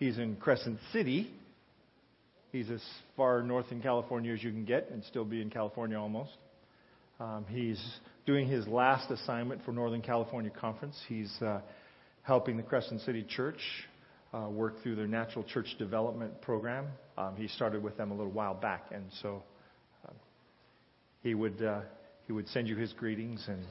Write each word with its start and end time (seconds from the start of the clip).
He's 0.00 0.16
in 0.16 0.36
Crescent 0.36 0.78
City. 0.94 1.30
He's 2.52 2.70
as 2.70 2.82
far 3.18 3.42
north 3.42 3.66
in 3.70 3.82
California 3.82 4.32
as 4.32 4.42
you 4.42 4.50
can 4.50 4.64
get 4.64 4.88
and 4.90 5.04
still 5.04 5.26
be 5.26 5.42
in 5.42 5.50
California 5.50 6.00
almost. 6.00 6.32
Um, 7.20 7.44
he's 7.50 7.80
doing 8.24 8.48
his 8.48 8.66
last 8.66 9.10
assignment 9.10 9.62
for 9.62 9.72
Northern 9.72 10.00
California 10.00 10.50
Conference. 10.50 10.98
He's 11.06 11.30
uh, 11.42 11.60
helping 12.22 12.56
the 12.56 12.62
Crescent 12.62 13.02
City 13.02 13.26
Church 13.28 13.60
uh, 14.32 14.48
work 14.48 14.82
through 14.82 14.96
their 14.96 15.06
natural 15.06 15.44
church 15.44 15.68
development 15.78 16.40
program. 16.40 16.86
Um, 17.18 17.36
he 17.36 17.46
started 17.48 17.82
with 17.82 17.98
them 17.98 18.10
a 18.10 18.14
little 18.14 18.32
while 18.32 18.54
back, 18.54 18.86
and 18.92 19.04
so 19.20 19.42
um, 20.08 20.14
he 21.22 21.34
would 21.34 21.62
uh, 21.62 21.80
he 22.26 22.32
would 22.32 22.48
send 22.48 22.68
you 22.68 22.76
his 22.76 22.94
greetings 22.94 23.44
and 23.48 23.62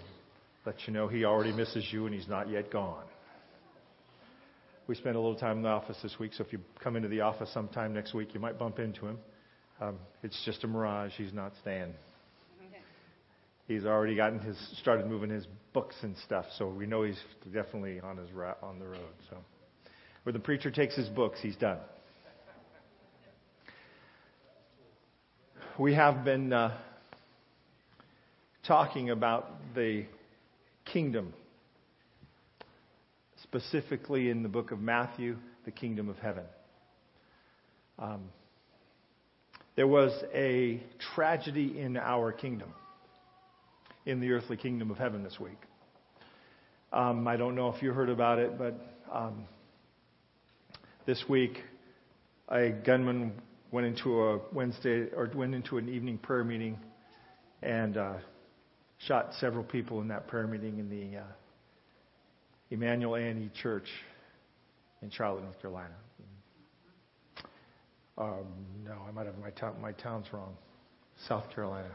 let 0.63 0.75
you 0.85 0.93
know 0.93 1.07
he 1.07 1.25
already 1.25 1.53
misses 1.53 1.87
you 1.91 2.05
and 2.05 2.13
he's 2.13 2.27
not 2.27 2.49
yet 2.49 2.71
gone. 2.71 3.05
We 4.89 4.95
spent 4.95 5.15
a 5.15 5.19
little 5.19 5.35
time 5.37 5.57
in 5.57 5.61
the 5.61 5.69
office 5.69 5.97
this 6.01 6.17
week, 6.19 6.33
so 6.33 6.43
if 6.43 6.51
you 6.51 6.57
come 6.83 6.95
into 6.95 7.09
the 7.09 7.21
office 7.21 7.53
sometime 7.53 7.93
next 7.93 8.15
week, 8.15 8.33
you 8.33 8.39
might 8.39 8.57
bump 8.57 8.79
into 8.79 9.05
him. 9.05 9.19
Um, 9.79 9.99
it's 10.23 10.43
just 10.45 10.63
a 10.63 10.67
mirage. 10.67 11.11
He's 11.15 11.31
not 11.31 11.51
staying. 11.61 11.93
He's 13.67 13.85
already 13.85 14.15
gotten 14.15 14.39
his 14.39 14.57
started 14.79 15.05
moving 15.05 15.29
his 15.29 15.45
books 15.73 15.95
and 16.01 16.17
stuff, 16.25 16.45
so 16.57 16.67
we 16.67 16.87
know 16.87 17.03
he's 17.03 17.19
definitely 17.53 17.99
on 17.99 18.17
his 18.17 18.29
on 18.63 18.79
the 18.79 18.87
road. 18.87 19.13
So, 19.29 19.37
where 20.23 20.33
the 20.33 20.39
preacher 20.39 20.71
takes 20.71 20.95
his 20.95 21.07
books, 21.07 21.37
he's 21.39 21.55
done. 21.55 21.77
We 25.77 25.93
have 25.93 26.25
been 26.25 26.51
uh, 26.51 26.75
talking 28.65 29.11
about 29.11 29.51
the 29.75 30.07
kingdom 30.91 31.31
specifically 33.49 34.29
in 34.29 34.43
the 34.43 34.49
book 34.49 34.71
of 34.71 34.79
Matthew, 34.79 35.35
the 35.65 35.71
kingdom 35.71 36.07
of 36.07 36.19
heaven. 36.19 36.43
Um, 37.97 38.29
there 39.75 39.87
was 39.87 40.11
a 40.33 40.83
tragedy 41.15 41.79
in 41.79 41.97
our 41.97 42.31
kingdom, 42.31 42.71
in 44.05 44.19
the 44.19 44.31
earthly 44.31 44.55
kingdom 44.55 44.91
of 44.91 44.97
heaven 44.97 45.23
this 45.23 45.39
week. 45.39 45.57
Um, 46.93 47.27
I 47.27 47.37
don't 47.37 47.55
know 47.55 47.73
if 47.73 47.81
you 47.81 47.91
heard 47.91 48.09
about 48.09 48.37
it, 48.37 48.57
but 48.57 48.75
um, 49.11 49.45
this 51.07 51.23
week 51.27 51.63
a 52.49 52.69
gunman 52.69 53.33
went 53.71 53.87
into 53.87 54.21
a 54.21 54.39
Wednesday 54.53 55.07
or 55.15 55.29
went 55.33 55.55
into 55.55 55.79
an 55.79 55.89
evening 55.89 56.19
prayer 56.19 56.43
meeting 56.43 56.77
and 57.63 57.97
uh, 57.97 58.13
shot 59.07 59.33
several 59.39 59.63
people 59.63 60.01
in 60.01 60.09
that 60.09 60.27
prayer 60.27 60.45
meeting 60.45 60.77
in 60.77 60.89
the 60.89 61.17
uh, 61.17 61.23
Emanuel 62.71 63.15
AME 63.15 63.51
Church 63.61 63.87
in 65.01 65.09
Charlotte, 65.09 65.43
North 65.43 65.59
Carolina. 65.61 65.95
Um, 68.17 68.45
no, 68.83 68.95
I 69.07 69.11
might 69.11 69.25
have 69.25 69.37
my 69.37 69.49
town. 69.51 69.75
My 69.81 69.93
town's 69.93 70.27
wrong. 70.33 70.55
South 71.27 71.45
Carolina. 71.53 71.89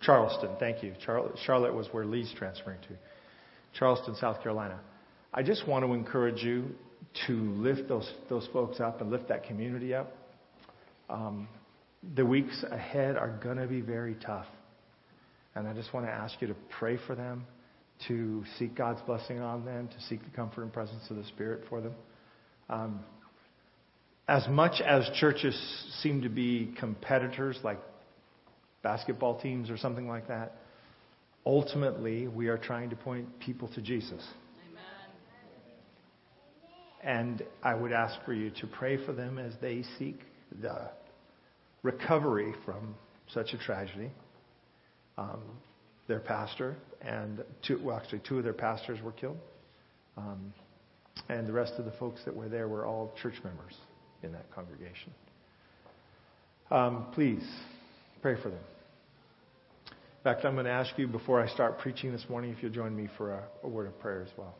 Charleston. 0.00 0.50
Thank 0.58 0.82
you. 0.82 0.94
Charlotte, 1.04 1.36
Charlotte 1.44 1.74
was 1.74 1.88
where 1.90 2.06
Lee's 2.06 2.32
transferring 2.36 2.80
to. 2.82 2.96
Charleston, 3.78 4.14
South 4.16 4.42
Carolina. 4.42 4.80
I 5.34 5.42
just 5.42 5.66
want 5.68 5.84
to 5.84 5.92
encourage 5.92 6.42
you 6.42 6.70
to 7.26 7.32
lift 7.32 7.88
those 7.88 8.10
those 8.28 8.48
folks 8.52 8.80
up 8.80 9.00
and 9.00 9.10
lift 9.10 9.28
that 9.28 9.44
community 9.44 9.94
up. 9.94 10.12
Um, 11.08 11.48
the 12.14 12.24
weeks 12.24 12.64
ahead 12.70 13.16
are 13.16 13.38
going 13.42 13.58
to 13.58 13.66
be 13.66 13.80
very 13.80 14.14
tough, 14.14 14.46
and 15.54 15.68
I 15.68 15.74
just 15.74 15.92
want 15.92 16.06
to 16.06 16.12
ask 16.12 16.40
you 16.40 16.48
to 16.48 16.56
pray 16.78 16.98
for 17.06 17.14
them 17.14 17.44
to 18.08 18.44
seek 18.58 18.74
God's 18.74 19.00
blessing 19.02 19.40
on 19.40 19.64
them, 19.64 19.88
to 19.88 20.00
seek 20.08 20.22
the 20.22 20.30
comfort 20.30 20.62
and 20.62 20.72
presence 20.72 21.02
of 21.10 21.16
the 21.16 21.24
Spirit 21.24 21.64
for 21.68 21.80
them. 21.80 21.94
Um, 22.68 23.00
as 24.28 24.46
much 24.48 24.80
as 24.80 25.08
churches 25.18 25.54
seem 26.02 26.22
to 26.22 26.28
be 26.28 26.72
competitors, 26.78 27.58
like 27.64 27.80
basketball 28.82 29.40
teams 29.40 29.70
or 29.70 29.76
something 29.76 30.08
like 30.08 30.28
that, 30.28 30.56
ultimately 31.44 32.28
we 32.28 32.48
are 32.48 32.58
trying 32.58 32.90
to 32.90 32.96
point 32.96 33.26
people 33.40 33.68
to 33.74 33.82
Jesus. 33.82 34.24
And 37.02 37.42
I 37.62 37.74
would 37.74 37.92
ask 37.92 38.14
for 38.24 38.34
you 38.34 38.50
to 38.60 38.66
pray 38.66 39.04
for 39.04 39.12
them 39.12 39.38
as 39.38 39.54
they 39.60 39.84
seek 39.98 40.20
the 40.60 40.90
recovery 41.82 42.52
from 42.64 42.94
such 43.32 43.52
a 43.54 43.58
tragedy. 43.58 44.10
Um, 45.16 45.40
their 46.10 46.20
pastor, 46.20 46.76
and 47.00 47.42
two, 47.66 47.80
well, 47.82 47.96
actually, 47.96 48.20
two 48.28 48.36
of 48.36 48.44
their 48.44 48.52
pastors 48.52 49.00
were 49.00 49.12
killed. 49.12 49.38
Um, 50.16 50.52
and 51.28 51.46
the 51.46 51.52
rest 51.52 51.74
of 51.78 51.84
the 51.84 51.92
folks 51.92 52.20
that 52.24 52.34
were 52.34 52.48
there 52.48 52.68
were 52.68 52.84
all 52.84 53.14
church 53.22 53.36
members 53.44 53.74
in 54.22 54.32
that 54.32 54.50
congregation. 54.52 55.12
Um, 56.70 57.06
please 57.14 57.42
pray 58.20 58.34
for 58.42 58.50
them. 58.50 58.58
In 59.88 60.24
fact, 60.24 60.44
I'm 60.44 60.54
going 60.54 60.66
to 60.66 60.70
ask 60.72 60.98
you 60.98 61.06
before 61.06 61.40
I 61.40 61.48
start 61.48 61.78
preaching 61.78 62.12
this 62.12 62.26
morning 62.28 62.50
if 62.50 62.62
you'll 62.62 62.72
join 62.72 62.94
me 62.94 63.08
for 63.16 63.32
a, 63.32 63.42
a 63.62 63.68
word 63.68 63.86
of 63.86 63.98
prayer 64.00 64.22
as 64.22 64.28
well. 64.36 64.54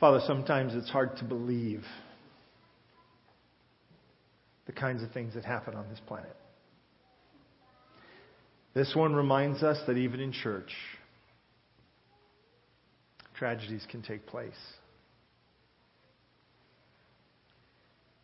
Father, 0.00 0.20
sometimes 0.26 0.74
it's 0.76 0.90
hard 0.90 1.16
to 1.16 1.24
believe 1.24 1.82
the 4.66 4.72
kinds 4.72 5.02
of 5.02 5.10
things 5.10 5.34
that 5.34 5.44
happen 5.44 5.74
on 5.74 5.88
this 5.88 5.98
planet. 6.06 6.36
This 8.74 8.94
one 8.94 9.14
reminds 9.14 9.64
us 9.64 9.78
that 9.88 9.96
even 9.96 10.20
in 10.20 10.30
church, 10.30 10.70
tragedies 13.36 13.84
can 13.90 14.02
take 14.02 14.24
place. 14.26 14.52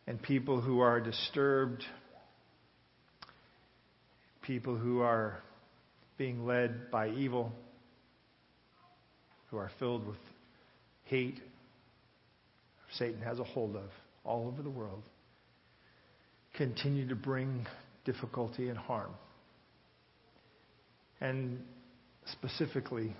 And 0.07 0.21
people 0.21 0.61
who 0.61 0.79
are 0.79 1.01
disturbed, 1.01 1.83
people 4.43 4.77
who 4.77 5.01
are 5.01 5.39
being 6.17 6.45
led 6.45 6.89
by 6.89 7.09
evil, 7.09 7.51
who 9.49 9.57
are 9.57 9.71
filled 9.77 10.07
with 10.07 10.17
hate 11.05 11.41
Satan 12.97 13.21
has 13.21 13.39
a 13.39 13.43
hold 13.43 13.75
of 13.75 13.89
all 14.23 14.47
over 14.47 14.61
the 14.61 14.69
world 14.69 15.03
continue 16.55 17.07
to 17.07 17.15
bring 17.15 17.65
difficulty 18.05 18.69
and 18.69 18.77
harm. 18.77 19.11
And 21.21 21.59
specifically 22.31 23.15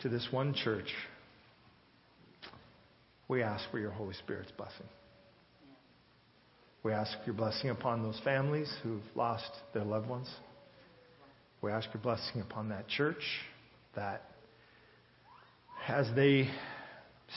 to 0.00 0.08
this 0.08 0.26
one 0.30 0.54
church, 0.54 0.92
we 3.28 3.42
ask 3.42 3.70
for 3.70 3.78
your 3.78 3.90
Holy 3.90 4.14
Spirit's 4.14 4.52
blessing. 4.52 4.86
We 6.82 6.92
ask 6.92 7.12
your 7.24 7.34
blessing 7.34 7.70
upon 7.70 8.02
those 8.02 8.20
families 8.24 8.72
who've 8.82 9.02
lost 9.14 9.50
their 9.72 9.84
loved 9.84 10.08
ones. 10.08 10.28
We 11.60 11.70
ask 11.70 11.88
your 11.94 12.02
blessing 12.02 12.40
upon 12.40 12.70
that 12.70 12.88
church 12.88 13.22
that 13.94 14.22
as 15.86 16.08
they 16.16 16.50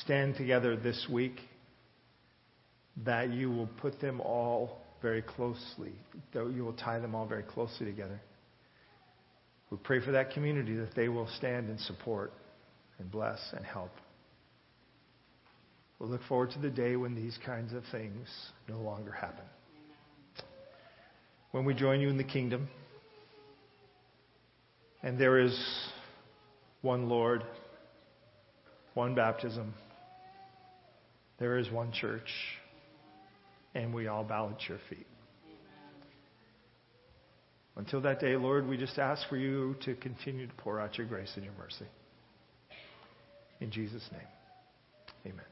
stand 0.02 0.36
together 0.36 0.76
this 0.76 1.08
week, 1.10 1.40
that 3.06 3.32
you 3.34 3.52
will 3.52 3.70
put 3.82 4.00
them 4.00 4.22
all 4.22 4.82
very 5.02 5.22
closely, 5.22 5.92
that 6.34 6.52
you 6.54 6.64
will 6.64 6.74
tie 6.74 7.00
them 7.00 7.14
all 7.14 7.26
very 7.26 7.44
closely 7.44 7.86
together. 7.86 8.20
We 9.70 9.78
pray 9.78 10.00
for 10.04 10.12
that 10.12 10.32
community 10.32 10.76
that 10.76 10.96
they 10.96 11.10
will 11.10 11.28
stand 11.38 11.70
and 11.70 11.80
support 11.82 12.32
and 13.00 13.12
bless 13.12 13.40
and 13.54 13.66
help. 13.66 13.92
We'll 16.00 16.10
look 16.10 16.24
forward 16.28 16.52
to 16.52 16.60
the 16.60 16.70
day 16.70 16.96
when 16.96 17.16
these 17.16 17.38
kinds 17.46 17.74
of 17.74 17.84
things 17.92 18.28
no 18.68 18.80
longer 18.80 19.12
happen. 19.12 19.46
When 21.52 21.66
we 21.66 21.74
join 21.74 22.02
you 22.02 22.10
in 22.10 22.18
the 22.18 22.24
kingdom, 22.24 22.68
and 25.02 25.18
there 25.18 25.40
is 25.40 25.58
one 26.82 27.08
Lord, 27.08 27.44
one 28.94 29.16
baptism, 29.16 29.74
there 31.40 31.58
is 31.58 31.70
one 31.70 31.92
church, 31.92 32.30
and 33.74 33.94
we 33.94 34.08
all 34.08 34.24
bow 34.24 34.50
at 34.50 34.70
your 34.70 34.80
feet. 34.90 35.08
Until 37.78 38.02
that 38.02 38.22
day, 38.22 38.38
Lord, 38.38 38.68
we 38.68 38.78
just 38.78 38.98
ask 38.98 39.28
for 39.28 39.36
you 39.36 39.76
to 39.84 39.96
continue 39.96 40.48
to 40.48 40.54
pour 40.54 40.80
out 40.80 40.98
your 40.98 41.08
grace 41.08 41.32
and 41.36 41.44
your 41.44 41.54
mercy. 41.60 41.86
In 43.60 43.70
Jesus' 43.70 44.08
name, 44.12 45.34
amen. 45.34 45.46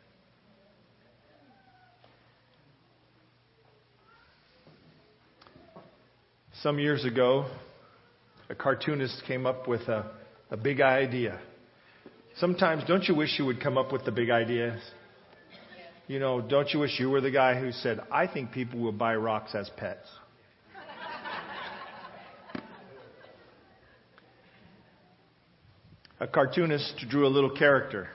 Some 6.61 6.79
years 6.79 7.03
ago, 7.03 7.47
a 8.49 8.55
cartoonist 8.55 9.23
came 9.27 9.45
up 9.45 9.67
with 9.67 9.81
a, 9.81 10.11
a 10.49 10.55
big 10.55 10.79
idea. 10.79 11.41
Sometimes, 12.37 12.83
don't 12.87 13.03
you 13.03 13.15
wish 13.15 13.37
you 13.37 13.45
would 13.45 13.61
come 13.61 13.77
up 13.77 13.91
with 13.91 14.05
the 14.05 14.11
big 14.11 14.29
ideas? 14.29 14.79
You 16.07 16.19
know, 16.19 16.41
don't 16.41 16.69
you 16.73 16.79
wish 16.79 16.99
you 16.99 17.09
were 17.09 17.21
the 17.21 17.31
guy 17.31 17.59
who 17.59 17.71
said, 17.71 17.99
I 18.11 18.27
think 18.27 18.51
people 18.51 18.79
will 18.79 18.91
buy 18.91 19.15
rocks 19.15 19.55
as 19.55 19.69
pets? 19.77 20.07
a 26.19 26.27
cartoonist 26.27 27.05
drew 27.09 27.25
a 27.25 27.29
little 27.29 27.49
character. 27.49 28.09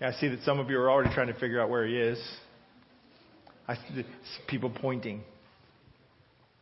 I 0.00 0.12
see 0.12 0.28
that 0.28 0.42
some 0.42 0.58
of 0.58 0.70
you 0.70 0.78
are 0.78 0.90
already 0.90 1.12
trying 1.14 1.26
to 1.28 1.34
figure 1.34 1.60
out 1.60 1.70
where 1.70 1.86
he 1.86 1.96
is. 1.96 2.18
I 3.66 3.74
see 3.74 4.04
people 4.46 4.70
pointing. 4.70 5.22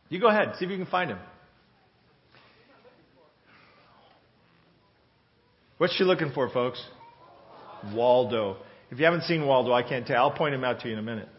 You 0.09 0.19
go 0.19 0.27
ahead, 0.27 0.53
see 0.57 0.65
if 0.65 0.71
you 0.71 0.77
can 0.77 0.85
find 0.87 1.11
him. 1.11 1.19
What's 5.77 5.95
she 5.95 6.03
looking 6.03 6.31
for, 6.31 6.49
folks? 6.49 6.83
Waldo. 7.93 8.57
If 8.89 8.99
you 8.99 9.05
haven't 9.05 9.23
seen 9.23 9.45
Waldo, 9.45 9.73
I 9.73 9.83
can't 9.83 10.07
tell. 10.07 10.17
I'll 10.17 10.37
point 10.37 10.55
him 10.55 10.63
out 10.63 10.79
to 10.81 10.87
you 10.87 10.93
in 10.93 10.99
a 10.99 11.03
minute. 11.03 11.29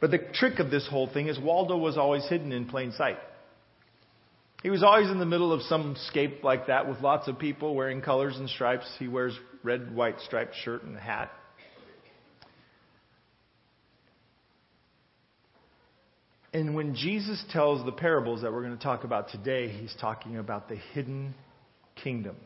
But 0.00 0.10
the 0.12 0.18
trick 0.34 0.60
of 0.60 0.70
this 0.70 0.86
whole 0.88 1.12
thing 1.12 1.26
is 1.26 1.38
Waldo 1.38 1.76
was 1.76 1.98
always 1.98 2.24
hidden 2.28 2.52
in 2.52 2.66
plain 2.66 2.92
sight. 2.92 3.18
He 4.62 4.70
was 4.70 4.82
always 4.82 5.10
in 5.10 5.18
the 5.18 5.26
middle 5.26 5.52
of 5.52 5.62
some 5.62 5.96
scape 6.08 6.42
like 6.42 6.66
that 6.66 6.88
with 6.88 7.00
lots 7.00 7.28
of 7.28 7.38
people 7.38 7.74
wearing 7.74 8.00
colors 8.00 8.36
and 8.36 8.48
stripes. 8.48 8.86
He 8.98 9.08
wears 9.08 9.36
red, 9.62 9.94
white 9.94 10.20
striped 10.20 10.54
shirt 10.64 10.82
and 10.82 10.96
hat. 10.96 11.30
And 16.52 16.74
when 16.74 16.94
Jesus 16.94 17.44
tells 17.50 17.84
the 17.84 17.92
parables 17.92 18.42
that 18.42 18.52
we're 18.52 18.62
going 18.62 18.76
to 18.76 18.82
talk 18.82 19.04
about 19.04 19.30
today, 19.30 19.68
he's 19.68 19.94
talking 20.00 20.38
about 20.38 20.68
the 20.68 20.76
hidden 20.76 21.34
kingdom. 22.02 22.36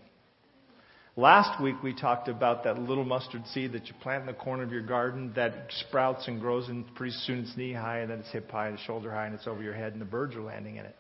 Last 1.17 1.61
week 1.61 1.75
we 1.83 1.93
talked 1.93 2.29
about 2.29 2.65
that 2.65 2.79
little 2.79 3.05
mustard 3.05 3.47
seed 3.49 3.73
that 3.73 3.87
you 3.87 3.93
plant 4.01 4.23
in 4.23 4.27
the 4.29 4.33
corner 4.33 4.63
of 4.63 4.73
your 4.73 4.81
garden 4.81 5.31
that 5.37 5.67
sprouts 5.87 6.27
and 6.27 6.41
grows 6.41 6.71
and 6.71 6.87
pretty 6.95 7.15
soon 7.27 7.41
it's 7.41 7.55
knee 7.55 7.75
high 7.75 7.99
and 7.99 8.11
then 8.11 8.21
it's 8.21 8.31
hip 8.31 8.51
high 8.51 8.69
and 8.69 8.79
shoulder 8.87 9.11
high 9.11 9.27
and 9.27 9.35
it's 9.35 9.47
over 9.47 9.63
your 9.63 9.75
head 9.75 9.93
and 9.93 10.01
the 10.01 10.07
birds 10.07 10.35
are 10.35 10.41
landing 10.41 10.77
in 10.77 10.87
it. 10.87 10.97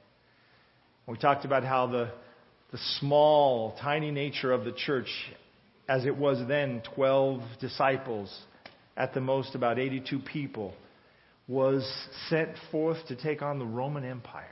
We 1.06 1.16
talked 1.16 1.46
about 1.46 1.64
how 1.64 1.86
the, 1.86 2.10
the 2.72 2.78
small, 3.00 3.74
tiny 3.80 4.10
nature 4.10 4.52
of 4.52 4.66
the 4.66 4.72
church, 4.72 5.08
as 5.88 6.04
it 6.04 6.14
was 6.14 6.46
then, 6.46 6.82
12 6.94 7.40
disciples, 7.58 8.38
at 8.98 9.14
the 9.14 9.20
most 9.22 9.54
about 9.54 9.78
82 9.78 10.18
people, 10.18 10.74
was 11.48 11.90
sent 12.28 12.50
forth 12.70 12.98
to 13.08 13.16
take 13.16 13.40
on 13.40 13.58
the 13.58 13.64
Roman 13.64 14.04
Empire. 14.04 14.46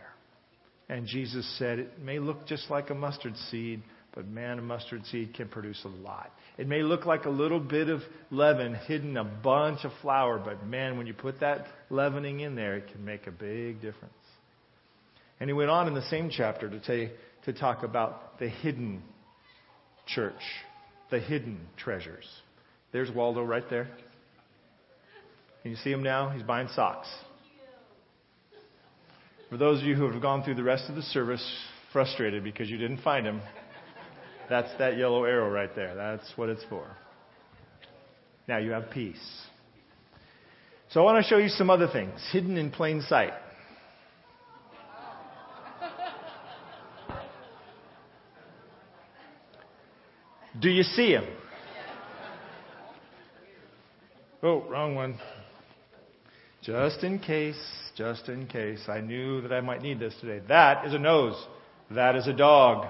And 0.88 1.06
Jesus 1.06 1.46
said, 1.58 1.78
It 1.78 2.00
may 2.02 2.18
look 2.18 2.46
just 2.46 2.70
like 2.70 2.88
a 2.88 2.94
mustard 2.94 3.36
seed, 3.50 3.82
but 4.14 4.26
man, 4.26 4.58
a 4.58 4.62
mustard 4.62 5.06
seed 5.06 5.34
can 5.34 5.48
produce 5.48 5.80
a 5.84 5.88
lot. 5.88 6.30
It 6.58 6.66
may 6.66 6.82
look 6.82 7.06
like 7.06 7.26
a 7.26 7.30
little 7.30 7.60
bit 7.60 7.88
of 7.88 8.00
leaven 8.30 8.74
hidden 8.74 9.16
a 9.16 9.24
bunch 9.24 9.84
of 9.84 9.92
flour, 10.02 10.38
but 10.38 10.66
man, 10.66 10.98
when 10.98 11.06
you 11.06 11.14
put 11.14 11.40
that 11.40 11.66
leavening 11.90 12.40
in 12.40 12.56
there, 12.56 12.76
it 12.76 12.90
can 12.92 13.04
make 13.04 13.26
a 13.26 13.30
big 13.30 13.80
difference. 13.80 14.12
And 15.38 15.48
he 15.48 15.54
went 15.54 15.70
on 15.70 15.86
in 15.86 15.94
the 15.94 16.02
same 16.02 16.28
chapter 16.30 16.68
to, 16.68 17.08
to 17.44 17.52
talk 17.52 17.82
about 17.82 18.38
the 18.38 18.48
hidden 18.48 19.02
church, 20.06 20.42
the 21.10 21.20
hidden 21.20 21.60
treasures. 21.76 22.26
There's 22.92 23.10
Waldo 23.10 23.44
right 23.44 23.68
there. 23.70 23.88
Can 25.62 25.70
you 25.70 25.76
see 25.76 25.90
him 25.90 26.02
now? 26.02 26.30
He's 26.30 26.42
buying 26.42 26.68
socks. 26.74 27.08
For 29.50 29.56
those 29.56 29.80
of 29.80 29.86
you 29.86 29.94
who 29.94 30.10
have 30.10 30.20
gone 30.20 30.42
through 30.42 30.54
the 30.54 30.62
rest 30.62 30.88
of 30.88 30.96
the 30.96 31.02
service 31.02 31.44
frustrated 31.92 32.44
because 32.44 32.70
you 32.70 32.78
didn't 32.78 33.02
find 33.02 33.26
him, 33.26 33.40
that's 34.50 34.68
that 34.78 34.98
yellow 34.98 35.24
arrow 35.24 35.48
right 35.48 35.74
there. 35.76 35.94
That's 35.94 36.30
what 36.36 36.48
it's 36.48 36.64
for. 36.68 36.84
Now 38.48 38.58
you 38.58 38.72
have 38.72 38.90
peace. 38.90 39.16
So 40.90 41.00
I 41.00 41.04
want 41.04 41.24
to 41.24 41.28
show 41.28 41.38
you 41.38 41.48
some 41.48 41.70
other 41.70 41.86
things 41.86 42.20
hidden 42.32 42.56
in 42.56 42.72
plain 42.72 43.00
sight. 43.02 43.32
Do 50.60 50.68
you 50.68 50.82
see 50.82 51.12
him? 51.12 51.24
Oh, 54.42 54.64
wrong 54.68 54.96
one. 54.96 55.18
Just 56.62 57.04
in 57.04 57.20
case, 57.20 57.56
just 57.96 58.28
in 58.28 58.46
case. 58.46 58.80
I 58.88 59.00
knew 59.00 59.42
that 59.42 59.52
I 59.52 59.60
might 59.60 59.80
need 59.80 60.00
this 60.00 60.14
today. 60.20 60.44
That 60.48 60.86
is 60.86 60.92
a 60.92 60.98
nose. 60.98 61.40
That 61.92 62.16
is 62.16 62.26
a 62.26 62.32
dog. 62.32 62.88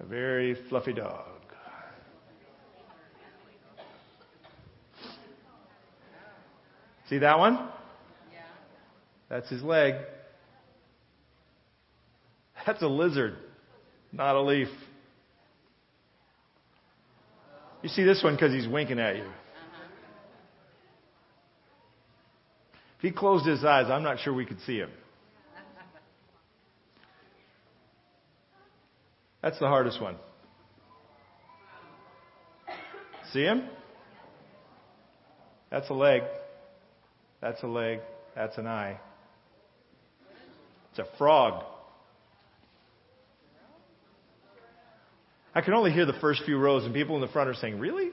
A 0.00 0.06
very 0.06 0.56
fluffy 0.68 0.94
dog. 0.94 1.26
See 7.08 7.18
that 7.18 7.38
one? 7.38 7.68
That's 9.28 9.48
his 9.48 9.62
leg. 9.62 9.94
That's 12.66 12.82
a 12.82 12.88
lizard, 12.88 13.36
not 14.12 14.36
a 14.36 14.40
leaf. 14.40 14.68
You 17.82 17.88
see 17.88 18.04
this 18.04 18.22
one 18.22 18.34
because 18.34 18.52
he's 18.52 18.68
winking 18.68 18.98
at 18.98 19.16
you. 19.16 19.24
If 22.96 23.02
he 23.02 23.10
closed 23.10 23.46
his 23.46 23.64
eyes, 23.64 23.86
I'm 23.90 24.02
not 24.02 24.20
sure 24.20 24.32
we 24.32 24.46
could 24.46 24.60
see 24.62 24.76
him. 24.76 24.90
That's 29.42 29.58
the 29.58 29.68
hardest 29.68 30.00
one. 30.00 30.16
See 33.32 33.42
him? 33.42 33.68
That's 35.70 35.88
a 35.88 35.94
leg. 35.94 36.22
That's 37.40 37.62
a 37.62 37.66
leg. 37.66 38.00
That's 38.34 38.58
an 38.58 38.66
eye. 38.66 38.98
It's 40.90 40.98
a 40.98 41.16
frog. 41.16 41.64
I 45.54 45.60
can 45.62 45.74
only 45.74 45.90
hear 45.90 46.06
the 46.06 46.18
first 46.20 46.42
few 46.44 46.58
rows, 46.58 46.84
and 46.84 46.94
people 46.94 47.16
in 47.16 47.20
the 47.20 47.28
front 47.28 47.48
are 47.48 47.54
saying, 47.54 47.78
Really? 47.78 48.10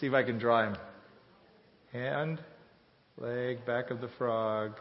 See 0.00 0.06
if 0.06 0.14
I 0.14 0.22
can 0.22 0.38
draw 0.38 0.66
him. 0.66 0.76
Hand, 1.92 2.40
leg, 3.18 3.66
back 3.66 3.90
of 3.90 4.00
the 4.00 4.08
frog, 4.16 4.72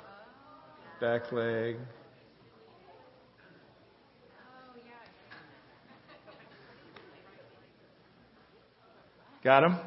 back 1.02 1.32
leg, 1.32 1.76
Got 9.50 9.64
him? 9.64 9.80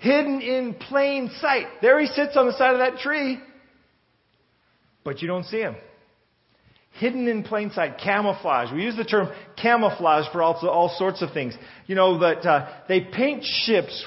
Hidden 0.00 0.42
in 0.42 0.74
plain 0.74 1.30
sight. 1.40 1.64
There 1.80 1.98
he 1.98 2.04
sits 2.08 2.36
on 2.36 2.44
the 2.44 2.52
side 2.52 2.74
of 2.74 2.80
that 2.80 2.98
tree, 2.98 3.40
but 5.02 5.22
you 5.22 5.28
don't 5.28 5.46
see 5.46 5.60
him. 5.60 5.76
Hidden 6.98 7.26
in 7.26 7.42
plain 7.42 7.70
sight, 7.70 7.96
camouflage. 7.96 8.70
We 8.70 8.82
use 8.82 8.98
the 8.98 9.04
term 9.04 9.30
camouflage 9.56 10.30
for 10.30 10.42
all, 10.42 10.56
all 10.68 10.94
sorts 10.98 11.22
of 11.22 11.32
things. 11.32 11.54
You 11.86 11.94
know, 11.94 12.18
that 12.18 12.44
uh, 12.44 12.68
they 12.86 13.00
paint 13.00 13.44
ships 13.44 14.04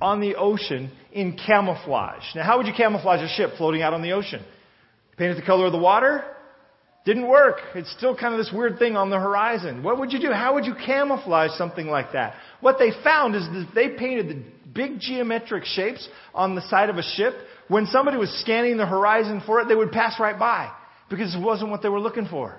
on 0.00 0.22
the 0.22 0.36
ocean 0.36 0.90
in 1.12 1.36
camouflage. 1.36 2.24
Now, 2.34 2.44
how 2.44 2.56
would 2.56 2.66
you 2.66 2.72
camouflage 2.74 3.20
a 3.20 3.28
ship 3.28 3.50
floating 3.58 3.82
out 3.82 3.92
on 3.92 4.00
the 4.00 4.12
ocean? 4.12 4.42
Paint 5.18 5.32
it 5.32 5.34
the 5.34 5.46
color 5.46 5.66
of 5.66 5.72
the 5.72 5.78
water? 5.78 6.24
Didn't 7.04 7.28
work. 7.28 7.56
It's 7.74 7.90
still 7.92 8.14
kind 8.16 8.34
of 8.34 8.38
this 8.38 8.52
weird 8.52 8.78
thing 8.78 8.96
on 8.96 9.08
the 9.08 9.18
horizon. 9.18 9.82
What 9.82 9.98
would 9.98 10.12
you 10.12 10.20
do? 10.20 10.30
How 10.30 10.54
would 10.54 10.66
you 10.66 10.74
camouflage 10.74 11.52
something 11.52 11.86
like 11.86 12.12
that? 12.12 12.34
What 12.60 12.78
they 12.78 12.90
found 13.02 13.34
is 13.34 13.44
that 13.44 13.68
they 13.74 13.90
painted 13.90 14.28
the 14.28 14.42
big 14.74 15.00
geometric 15.00 15.64
shapes 15.64 16.06
on 16.34 16.54
the 16.54 16.60
side 16.68 16.90
of 16.90 16.96
a 16.96 17.02
ship. 17.02 17.34
When 17.68 17.86
somebody 17.86 18.18
was 18.18 18.30
scanning 18.42 18.76
the 18.76 18.86
horizon 18.86 19.42
for 19.46 19.60
it, 19.60 19.68
they 19.68 19.74
would 19.74 19.90
pass 19.90 20.20
right 20.20 20.38
by 20.38 20.70
because 21.08 21.34
it 21.34 21.40
wasn't 21.40 21.70
what 21.70 21.82
they 21.82 21.88
were 21.88 22.00
looking 22.00 22.26
for. 22.26 22.58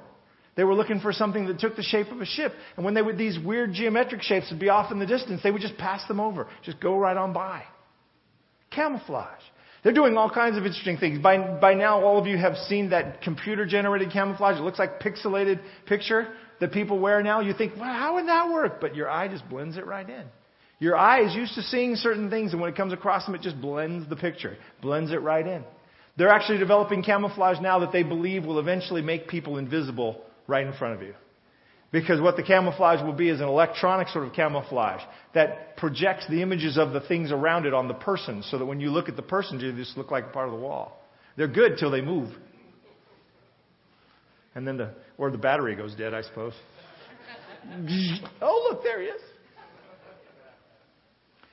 They 0.55 0.63
were 0.63 0.73
looking 0.73 0.99
for 0.99 1.13
something 1.13 1.45
that 1.45 1.59
took 1.59 1.75
the 1.75 1.83
shape 1.83 2.11
of 2.11 2.19
a 2.19 2.25
ship. 2.25 2.53
And 2.75 2.83
when 2.83 2.93
they 2.93 3.01
would, 3.01 3.17
these 3.17 3.39
weird 3.39 3.73
geometric 3.73 4.21
shapes 4.21 4.49
would 4.51 4.59
be 4.59 4.69
off 4.69 4.91
in 4.91 4.99
the 4.99 5.05
distance, 5.05 5.41
they 5.41 5.51
would 5.51 5.61
just 5.61 5.77
pass 5.77 6.05
them 6.07 6.19
over. 6.19 6.47
Just 6.63 6.81
go 6.81 6.97
right 6.97 7.15
on 7.15 7.33
by. 7.33 7.63
Camouflage. 8.71 9.41
They're 9.83 9.93
doing 9.93 10.17
all 10.17 10.29
kinds 10.29 10.57
of 10.57 10.65
interesting 10.65 10.97
things. 10.97 11.19
By, 11.19 11.37
by 11.59 11.73
now, 11.73 12.03
all 12.03 12.19
of 12.19 12.27
you 12.27 12.37
have 12.37 12.57
seen 12.67 12.89
that 12.89 13.21
computer 13.21 13.65
generated 13.65 14.11
camouflage. 14.11 14.57
It 14.57 14.63
looks 14.63 14.79
like 14.79 14.99
pixelated 14.99 15.61
picture 15.85 16.27
that 16.59 16.73
people 16.73 16.99
wear 16.99 17.23
now. 17.23 17.39
You 17.39 17.53
think, 17.53 17.73
well, 17.75 17.85
how 17.85 18.15
would 18.15 18.27
that 18.27 18.49
work? 18.49 18.81
But 18.81 18.95
your 18.95 19.09
eye 19.09 19.27
just 19.29 19.47
blends 19.49 19.77
it 19.77 19.85
right 19.85 20.09
in. 20.09 20.25
Your 20.79 20.95
eye 20.95 21.25
is 21.25 21.35
used 21.35 21.55
to 21.55 21.61
seeing 21.61 21.95
certain 21.95 22.29
things, 22.29 22.53
and 22.53 22.61
when 22.61 22.69
it 22.69 22.75
comes 22.77 22.93
across 22.93 23.25
them, 23.25 23.35
it 23.35 23.41
just 23.41 23.59
blends 23.59 24.07
the 24.09 24.15
picture, 24.15 24.57
blends 24.81 25.11
it 25.11 25.21
right 25.21 25.45
in. 25.45 25.63
They're 26.17 26.29
actually 26.29 26.57
developing 26.57 27.03
camouflage 27.03 27.59
now 27.61 27.79
that 27.79 27.91
they 27.91 28.03
believe 28.03 28.45
will 28.45 28.59
eventually 28.59 29.01
make 29.01 29.27
people 29.27 29.57
invisible 29.57 30.21
right 30.47 30.65
in 30.65 30.73
front 30.73 30.95
of 30.95 31.01
you. 31.01 31.13
Because 31.91 32.21
what 32.21 32.35
the 32.35 32.43
camouflage 32.43 33.03
will 33.03 33.13
be 33.13 33.29
is 33.29 33.41
an 33.41 33.47
electronic 33.47 34.09
sort 34.09 34.27
of 34.27 34.33
camouflage 34.33 35.01
that 35.33 35.75
projects 35.75 36.25
the 36.29 36.41
images 36.41 36.77
of 36.77 36.93
the 36.93 37.01
things 37.01 37.31
around 37.31 37.65
it 37.65 37.73
on 37.73 37.87
the 37.87 37.95
person 37.95 38.43
so 38.43 38.59
that 38.59 38.65
when 38.65 38.79
you 38.79 38.91
look 38.91 39.09
at 39.09 39.15
the 39.15 39.23
person, 39.23 39.59
you 39.59 39.73
just 39.73 39.97
look 39.97 40.11
like 40.11 40.25
a 40.25 40.29
part 40.29 40.47
of 40.47 40.53
the 40.53 40.59
wall. 40.59 41.01
They're 41.35 41.47
good 41.47 41.77
till 41.79 41.89
they 41.89 42.01
move. 42.01 42.29
And 44.53 44.67
then 44.67 44.77
the, 44.77 44.93
or 45.17 45.31
the 45.31 45.37
battery 45.37 45.75
goes 45.75 45.95
dead, 45.95 46.13
I 46.13 46.21
suppose. 46.21 46.53
oh, 48.41 48.69
look, 48.69 48.83
there 48.83 49.01
he 49.01 49.07
is. 49.07 49.21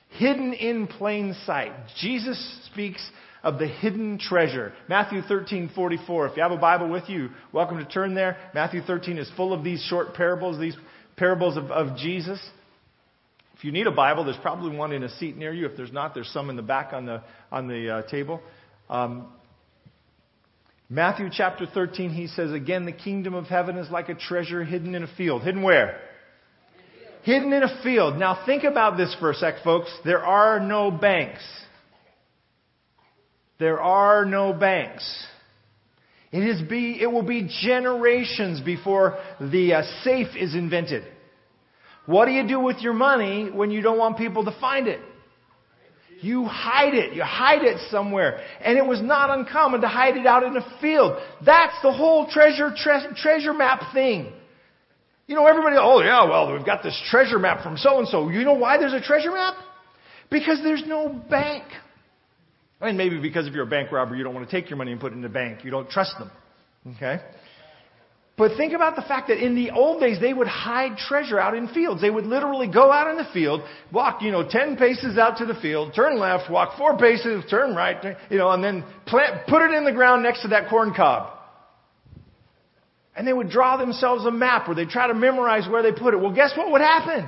Hidden 0.09 0.53
in 0.53 0.87
plain 0.87 1.35
sight. 1.45 1.71
Jesus 1.99 2.69
speaks 2.71 3.07
of 3.43 3.59
the 3.59 3.67
hidden 3.67 4.19
treasure. 4.19 4.73
Matthew 4.89 5.21
13, 5.21 5.71
44. 5.73 6.27
If 6.27 6.37
you 6.37 6.43
have 6.43 6.51
a 6.51 6.57
Bible 6.57 6.89
with 6.89 7.07
you, 7.07 7.29
welcome 7.51 7.77
to 7.77 7.85
turn 7.85 8.15
there. 8.15 8.37
Matthew 8.53 8.81
13 8.81 9.17
is 9.17 9.31
full 9.35 9.53
of 9.53 9.63
these 9.63 9.81
short 9.89 10.13
parables, 10.13 10.59
these 10.59 10.77
parables 11.15 11.57
of, 11.57 11.71
of 11.71 11.97
Jesus. 11.97 12.39
If 13.57 13.63
you 13.63 13.71
need 13.71 13.87
a 13.87 13.91
Bible, 13.91 14.23
there's 14.23 14.37
probably 14.37 14.75
one 14.75 14.91
in 14.91 15.03
a 15.03 15.09
seat 15.17 15.35
near 15.35 15.51
you. 15.51 15.65
If 15.65 15.75
there's 15.75 15.91
not, 15.91 16.13
there's 16.13 16.29
some 16.29 16.49
in 16.49 16.55
the 16.55 16.61
back 16.61 16.93
on 16.93 17.05
the, 17.05 17.23
on 17.51 17.67
the 17.67 17.89
uh, 17.89 18.01
table. 18.03 18.41
Um, 18.89 19.27
Matthew 20.89 21.29
chapter 21.31 21.65
13, 21.65 22.11
he 22.11 22.27
says, 22.27 22.51
Again, 22.51 22.85
the 22.85 22.91
kingdom 22.91 23.33
of 23.33 23.45
heaven 23.45 23.77
is 23.77 23.89
like 23.89 24.09
a 24.09 24.15
treasure 24.15 24.63
hidden 24.63 24.95
in 24.95 25.03
a 25.03 25.15
field. 25.15 25.41
Hidden 25.41 25.63
where? 25.63 25.99
Hidden 27.23 27.51
in 27.51 27.63
a 27.63 27.83
field. 27.83 28.17
Now 28.17 28.43
think 28.45 28.63
about 28.63 28.95
this 28.95 29.13
for 29.19 29.31
a 29.31 29.33
sec, 29.33 29.55
folks. 29.63 29.91
There 30.05 30.23
are 30.23 30.59
no 30.59 30.91
banks. 30.91 31.43
There 33.59 33.81
are 33.81 34.25
no 34.25 34.53
banks. 34.53 35.25
It, 36.31 36.43
is 36.43 36.61
be, 36.61 36.99
it 37.01 37.07
will 37.07 37.23
be 37.23 37.49
generations 37.63 38.59
before 38.61 39.17
the 39.39 39.73
uh, 39.73 39.83
safe 40.03 40.35
is 40.35 40.53
invented. 40.53 41.03
What 42.05 42.25
do 42.25 42.31
you 42.31 42.47
do 42.47 42.59
with 42.59 42.77
your 42.79 42.93
money 42.93 43.49
when 43.51 43.71
you 43.71 43.81
don't 43.81 43.97
want 43.97 44.17
people 44.17 44.45
to 44.45 44.55
find 44.59 44.87
it? 44.87 44.99
You 46.21 46.45
hide 46.45 46.93
it. 46.93 47.13
You 47.13 47.23
hide 47.23 47.63
it 47.63 47.79
somewhere. 47.91 48.39
And 48.61 48.77
it 48.77 48.85
was 48.85 49.01
not 49.01 49.29
uncommon 49.29 49.81
to 49.81 49.87
hide 49.87 50.17
it 50.17 50.25
out 50.25 50.43
in 50.43 50.55
a 50.55 50.79
field. 50.81 51.17
That's 51.45 51.75
the 51.83 51.91
whole 51.91 52.27
treasure, 52.29 52.73
tre- 52.75 53.13
treasure 53.15 53.53
map 53.53 53.93
thing. 53.93 54.33
You 55.27 55.35
know, 55.35 55.45
everybody, 55.45 55.75
oh 55.77 56.01
yeah, 56.01 56.23
well, 56.23 56.51
we've 56.51 56.65
got 56.65 56.83
this 56.83 56.99
treasure 57.09 57.37
map 57.37 57.61
from 57.61 57.77
so 57.77 57.99
and 57.99 58.07
so. 58.07 58.29
You 58.29 58.43
know 58.43 58.53
why 58.53 58.77
there's 58.77 58.93
a 58.93 59.01
treasure 59.01 59.31
map? 59.31 59.55
Because 60.31 60.59
there's 60.63 60.83
no 60.85 61.09
bank. 61.29 61.63
And 62.79 62.97
maybe 62.97 63.19
because 63.19 63.47
if 63.47 63.53
you're 63.53 63.63
a 63.63 63.67
bank 63.67 63.91
robber, 63.91 64.15
you 64.15 64.23
don't 64.23 64.33
want 64.33 64.49
to 64.49 64.61
take 64.61 64.69
your 64.69 64.77
money 64.77 64.91
and 64.91 65.01
put 65.01 65.11
it 65.11 65.15
in 65.15 65.21
the 65.21 65.29
bank. 65.29 65.63
You 65.63 65.71
don't 65.71 65.89
trust 65.89 66.17
them. 66.19 66.31
Okay? 66.95 67.19
But 68.37 68.55
think 68.55 68.73
about 68.73 68.95
the 68.95 69.01
fact 69.01 69.29
that 69.29 69.43
in 69.43 69.55
the 69.55 69.71
old 69.71 69.99
days, 69.99 70.21
they 70.21 70.31
would 70.31 70.47
hide 70.47 70.97
treasure 70.97 71.39
out 71.39 71.57
in 71.57 71.67
fields. 71.69 72.01
They 72.01 72.11
would 72.11 72.27
literally 72.27 72.67
go 72.67 72.91
out 72.91 73.09
in 73.09 73.17
the 73.17 73.27
field, 73.33 73.61
walk, 73.91 74.21
you 74.21 74.29
know, 74.31 74.47
10 74.47 74.77
paces 74.77 75.17
out 75.17 75.37
to 75.37 75.47
the 75.47 75.55
field, 75.55 75.93
turn 75.95 76.19
left, 76.19 76.51
walk 76.51 76.77
four 76.77 76.95
paces, 76.99 77.43
turn 77.49 77.75
right, 77.75 78.15
you 78.29 78.37
know, 78.37 78.51
and 78.51 78.63
then 78.63 78.83
plant, 79.07 79.47
put 79.47 79.63
it 79.63 79.73
in 79.73 79.85
the 79.85 79.91
ground 79.91 80.21
next 80.21 80.43
to 80.43 80.49
that 80.49 80.69
corn 80.69 80.93
cob. 80.95 81.33
And 83.15 83.27
they 83.27 83.33
would 83.33 83.49
draw 83.49 83.77
themselves 83.77 84.23
a 84.27 84.31
map 84.31 84.67
where 84.67 84.75
they'd 84.75 84.89
try 84.89 85.07
to 85.07 85.15
memorize 85.15 85.67
where 85.67 85.81
they 85.81 85.91
put 85.91 86.13
it. 86.13 86.17
Well, 86.17 86.31
guess 86.31 86.55
what 86.55 86.71
would 86.71 86.81
happen? 86.81 87.27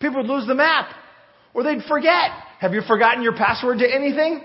People 0.00 0.22
would 0.22 0.26
lose 0.30 0.48
the 0.48 0.56
map. 0.56 0.92
Or 1.54 1.62
they'd 1.62 1.84
forget. 1.84 2.32
Have 2.64 2.72
you 2.72 2.80
forgotten 2.80 3.22
your 3.22 3.36
password 3.36 3.80
to 3.80 3.84
anything? 3.94 4.40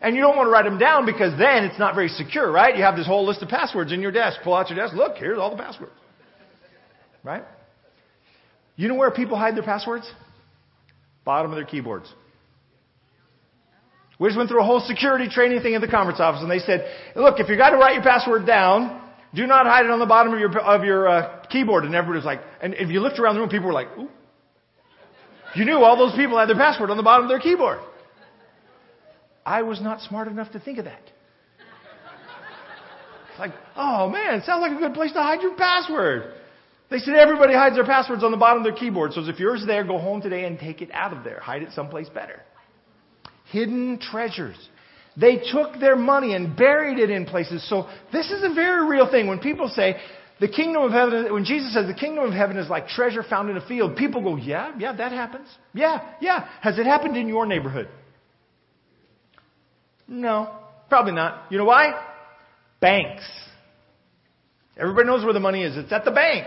And 0.00 0.14
you 0.14 0.22
don't 0.22 0.36
want 0.36 0.46
to 0.46 0.50
write 0.52 0.64
them 0.64 0.78
down 0.78 1.06
because 1.06 1.36
then 1.36 1.64
it's 1.64 1.76
not 1.76 1.96
very 1.96 2.06
secure, 2.06 2.52
right? 2.52 2.76
You 2.76 2.84
have 2.84 2.94
this 2.94 3.08
whole 3.08 3.26
list 3.26 3.42
of 3.42 3.48
passwords 3.48 3.90
in 3.90 4.00
your 4.00 4.12
desk. 4.12 4.38
Pull 4.44 4.54
out 4.54 4.70
your 4.70 4.78
desk. 4.78 4.94
Look, 4.94 5.16
here's 5.16 5.36
all 5.36 5.50
the 5.50 5.60
passwords. 5.60 5.90
Right? 7.24 7.42
You 8.76 8.86
know 8.86 8.94
where 8.94 9.10
people 9.10 9.36
hide 9.36 9.56
their 9.56 9.64
passwords? 9.64 10.08
Bottom 11.24 11.50
of 11.50 11.56
their 11.56 11.66
keyboards. 11.66 12.06
We 14.20 14.28
just 14.28 14.38
went 14.38 14.48
through 14.48 14.60
a 14.60 14.64
whole 14.64 14.84
security 14.86 15.28
training 15.28 15.62
thing 15.62 15.74
at 15.74 15.80
the 15.80 15.88
conference 15.88 16.20
office, 16.20 16.42
and 16.42 16.50
they 16.50 16.60
said, 16.60 16.86
"Look, 17.16 17.40
if 17.40 17.48
you've 17.48 17.58
got 17.58 17.70
to 17.70 17.76
write 17.76 17.94
your 17.94 18.04
password 18.04 18.46
down, 18.46 19.02
do 19.34 19.48
not 19.48 19.66
hide 19.66 19.84
it 19.84 19.90
on 19.90 19.98
the 19.98 20.06
bottom 20.06 20.32
of 20.32 20.38
your 20.38 20.56
of 20.60 20.84
your 20.84 21.08
uh, 21.08 21.44
keyboard." 21.46 21.82
And 21.86 21.92
everybody 21.92 22.18
was 22.18 22.24
like, 22.24 22.40
and 22.62 22.74
if 22.74 22.88
you 22.88 23.00
looked 23.00 23.18
around 23.18 23.34
the 23.34 23.40
room, 23.40 23.50
people 23.50 23.66
were 23.66 23.72
like, 23.72 23.88
"Ooh." 23.98 24.08
You 25.54 25.64
knew 25.64 25.78
all 25.78 25.96
those 25.96 26.16
people 26.16 26.38
had 26.38 26.48
their 26.48 26.56
password 26.56 26.90
on 26.90 26.96
the 26.96 27.02
bottom 27.02 27.24
of 27.24 27.28
their 27.28 27.38
keyboard. 27.38 27.78
I 29.46 29.62
was 29.62 29.80
not 29.80 30.00
smart 30.00 30.28
enough 30.28 30.52
to 30.52 30.60
think 30.60 30.78
of 30.78 30.86
that. 30.86 31.02
It's 33.30 33.38
like, 33.38 33.52
oh 33.76 34.08
man, 34.08 34.42
sounds 34.44 34.62
like 34.62 34.72
a 34.72 34.80
good 34.80 34.94
place 34.94 35.12
to 35.12 35.22
hide 35.22 35.42
your 35.42 35.56
password. 35.56 36.34
They 36.90 36.98
said 36.98 37.14
everybody 37.14 37.54
hides 37.54 37.74
their 37.74 37.84
passwords 37.84 38.22
on 38.22 38.30
the 38.30 38.36
bottom 38.36 38.58
of 38.58 38.64
their 38.64 38.78
keyboard. 38.78 39.12
So 39.12 39.22
if 39.22 39.38
yours 39.40 39.62
is 39.62 39.66
there, 39.66 39.84
go 39.84 39.98
home 39.98 40.20
today 40.20 40.44
and 40.44 40.58
take 40.58 40.82
it 40.82 40.90
out 40.92 41.12
of 41.12 41.24
there. 41.24 41.40
Hide 41.40 41.62
it 41.62 41.72
someplace 41.72 42.08
better. 42.08 42.40
Hidden 43.50 43.98
treasures. 43.98 44.56
They 45.16 45.42
took 45.50 45.80
their 45.80 45.96
money 45.96 46.34
and 46.34 46.56
buried 46.56 46.98
it 46.98 47.10
in 47.10 47.26
places. 47.26 47.68
So 47.68 47.88
this 48.12 48.30
is 48.30 48.42
a 48.44 48.54
very 48.54 48.88
real 48.88 49.10
thing. 49.10 49.26
When 49.26 49.38
people 49.38 49.68
say 49.68 49.96
the 50.40 50.48
kingdom 50.48 50.82
of 50.82 50.90
heaven, 50.90 51.32
when 51.32 51.44
Jesus 51.44 51.72
says 51.72 51.86
the 51.86 51.94
kingdom 51.94 52.24
of 52.24 52.32
heaven 52.32 52.56
is 52.56 52.68
like 52.68 52.88
treasure 52.88 53.22
found 53.22 53.50
in 53.50 53.56
a 53.56 53.66
field, 53.66 53.96
people 53.96 54.22
go, 54.22 54.36
yeah, 54.36 54.72
yeah, 54.78 54.94
that 54.94 55.12
happens. 55.12 55.48
Yeah, 55.72 56.10
yeah. 56.20 56.48
Has 56.60 56.78
it 56.78 56.86
happened 56.86 57.16
in 57.16 57.28
your 57.28 57.46
neighborhood? 57.46 57.88
No, 60.08 60.50
probably 60.88 61.12
not. 61.12 61.50
You 61.50 61.58
know 61.58 61.64
why? 61.64 61.92
Banks. 62.80 63.24
Everybody 64.76 65.06
knows 65.06 65.24
where 65.24 65.32
the 65.32 65.40
money 65.40 65.62
is. 65.62 65.76
It's 65.76 65.92
at 65.92 66.04
the 66.04 66.10
bank. 66.10 66.46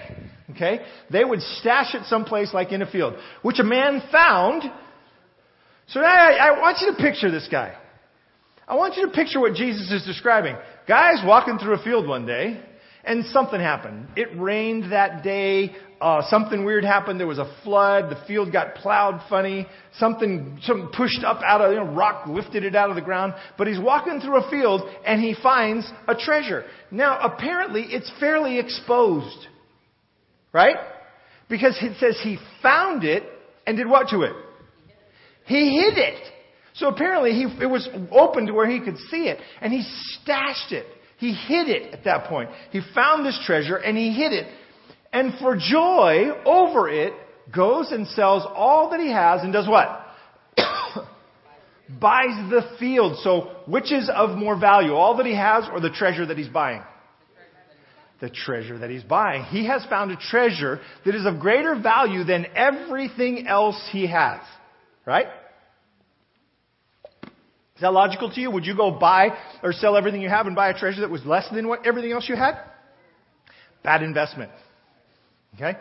Okay? 0.51 0.79
They 1.11 1.23
would 1.23 1.41
stash 1.41 1.95
it 1.95 2.03
someplace 2.05 2.53
like 2.53 2.71
in 2.71 2.81
a 2.81 2.91
field, 2.91 3.15
which 3.41 3.59
a 3.59 3.63
man 3.63 4.01
found. 4.11 4.63
So 5.87 6.01
now 6.01 6.07
I, 6.07 6.49
I 6.49 6.59
want 6.59 6.79
you 6.81 6.91
to 6.91 6.97
picture 6.97 7.31
this 7.31 7.47
guy. 7.49 7.73
I 8.67 8.75
want 8.75 8.97
you 8.97 9.05
to 9.05 9.11
picture 9.13 9.39
what 9.39 9.53
Jesus 9.53 9.89
is 9.91 10.05
describing. 10.05 10.57
Guy's 10.87 11.25
walking 11.25 11.57
through 11.57 11.75
a 11.75 11.83
field 11.83 12.07
one 12.07 12.25
day, 12.25 12.61
and 13.03 13.25
something 13.25 13.59
happened. 13.59 14.07
It 14.15 14.29
rained 14.37 14.91
that 14.91 15.23
day. 15.23 15.75
Uh, 15.99 16.21
something 16.29 16.65
weird 16.65 16.83
happened. 16.83 17.19
There 17.19 17.27
was 17.27 17.39
a 17.39 17.51
flood. 17.63 18.11
The 18.11 18.23
field 18.27 18.51
got 18.51 18.75
plowed 18.75 19.21
funny. 19.29 19.67
Something, 19.97 20.59
something 20.61 20.89
pushed 20.95 21.23
up 21.23 21.41
out 21.43 21.61
of, 21.61 21.71
you 21.71 21.77
know, 21.77 21.91
rock 21.93 22.27
lifted 22.27 22.63
it 22.63 22.75
out 22.75 22.89
of 22.89 22.95
the 22.95 23.01
ground. 23.01 23.33
But 23.57 23.67
he's 23.67 23.79
walking 23.79 24.19
through 24.19 24.43
a 24.43 24.49
field 24.49 24.81
and 25.05 25.21
he 25.21 25.35
finds 25.41 25.91
a 26.07 26.15
treasure. 26.15 26.65
Now, 26.91 27.19
apparently, 27.19 27.83
it's 27.83 28.11
fairly 28.19 28.59
exposed. 28.59 29.47
Right? 30.53 30.77
Because 31.49 31.77
it 31.81 31.97
says 31.99 32.19
he 32.23 32.37
found 32.61 33.03
it 33.03 33.23
and 33.65 33.77
did 33.77 33.87
what 33.87 34.09
to 34.09 34.21
it? 34.23 34.33
He 35.45 35.79
hid 35.79 35.97
it. 35.97 36.23
So 36.73 36.89
apparently 36.89 37.31
he, 37.31 37.43
it 37.61 37.65
was 37.65 37.87
open 38.11 38.47
to 38.47 38.53
where 38.53 38.69
he 38.69 38.79
could 38.79 38.97
see 39.09 39.27
it. 39.27 39.39
And 39.61 39.73
he 39.73 39.83
stashed 40.21 40.71
it. 40.71 40.85
He 41.17 41.33
hid 41.33 41.67
it 41.67 41.93
at 41.93 42.03
that 42.05 42.25
point. 42.25 42.49
He 42.71 42.81
found 42.93 43.25
this 43.25 43.39
treasure 43.45 43.75
and 43.75 43.97
he 43.97 44.13
hid 44.13 44.33
it. 44.33 44.47
And 45.11 45.33
for 45.39 45.55
joy 45.55 46.29
over 46.45 46.89
it, 46.89 47.13
goes 47.53 47.91
and 47.91 48.07
sells 48.07 48.43
all 48.53 48.89
that 48.91 48.99
he 48.99 49.11
has 49.11 49.41
and 49.41 49.53
does 49.53 49.67
what? 49.67 50.05
Buys 51.99 52.49
the 52.49 52.75
field. 52.79 53.17
So 53.23 53.51
which 53.65 53.91
is 53.91 54.09
of 54.13 54.37
more 54.37 54.59
value? 54.59 54.93
All 54.93 55.17
that 55.17 55.25
he 55.25 55.35
has 55.35 55.65
or 55.71 55.79
the 55.79 55.89
treasure 55.89 56.25
that 56.25 56.37
he's 56.37 56.49
buying? 56.49 56.83
The 58.19 58.29
treasure 58.29 58.79
that 58.79 58.89
he's 58.89 59.03
buying. 59.03 59.43
He 59.43 59.67
has 59.67 59.85
found 59.85 60.11
a 60.11 60.17
treasure 60.17 60.79
that 61.05 61.15
is 61.15 61.25
of 61.25 61.39
greater 61.39 61.79
value 61.79 62.23
than 62.23 62.47
everything 62.55 63.47
else 63.47 63.81
he 63.91 64.07
has. 64.07 64.41
Right? 65.05 65.27
Is 67.77 67.81
that 67.81 67.93
logical 67.93 68.31
to 68.31 68.41
you? 68.41 68.49
Would 68.49 68.65
you 68.65 68.75
go 68.75 68.89
buy 68.89 69.37
or 69.61 69.71
sell 69.71 69.95
everything 69.95 70.19
you 70.19 70.29
have 70.29 70.47
and 70.47 70.55
buy 70.55 70.69
a 70.69 70.73
treasure 70.77 71.01
that 71.01 71.11
was 71.11 71.23
less 71.25 71.47
than 71.53 71.67
what 71.67 71.85
everything 71.85 72.11
else 72.11 72.27
you 72.27 72.35
had? 72.35 72.55
Bad 73.83 74.01
investment. 74.01 74.51
Okay? 75.53 75.77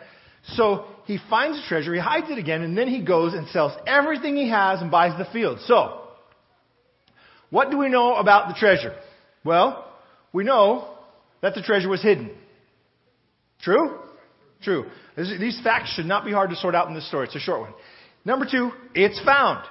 So 0.49 0.85
he 1.05 1.17
finds 1.27 1.59
the 1.59 1.67
treasure, 1.67 1.95
he 1.95 1.99
hides 1.99 2.29
it 2.29 2.37
again, 2.37 2.61
and 2.61 2.77
then 2.77 2.87
he 2.87 3.03
goes 3.03 3.33
and 3.33 3.47
sells 3.47 3.73
everything 3.87 4.35
he 4.35 4.47
has 4.47 4.79
and 4.79 4.91
buys 4.91 5.17
the 5.17 5.25
field. 5.33 5.59
So, 5.65 6.03
what 7.49 7.71
do 7.71 7.79
we 7.79 7.89
know 7.89 8.15
about 8.15 8.47
the 8.49 8.53
treasure? 8.53 8.95
Well, 9.43 9.91
we 10.31 10.43
know 10.43 10.87
that 11.41 11.55
the 11.55 11.63
treasure 11.63 11.89
was 11.89 12.03
hidden. 12.03 12.29
True? 13.61 13.97
True. 14.61 14.85
These 15.15 15.59
facts 15.63 15.95
should 15.95 16.05
not 16.05 16.25
be 16.25 16.31
hard 16.31 16.51
to 16.51 16.55
sort 16.55 16.75
out 16.75 16.87
in 16.89 16.93
this 16.93 17.07
story. 17.07 17.25
It's 17.25 17.35
a 17.35 17.39
short 17.39 17.61
one. 17.61 17.73
Number 18.23 18.45
two, 18.49 18.71
it's 18.93 19.19
found. 19.25 19.67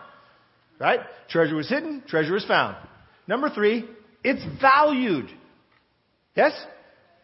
Right? 0.79 1.01
Treasure 1.29 1.57
was 1.57 1.69
hidden, 1.69 2.03
treasure 2.07 2.35
was 2.35 2.45
found. 2.45 2.77
Number 3.27 3.51
three, 3.51 3.89
it's 4.23 4.45
valued. 4.61 5.31
Yes? 6.35 6.53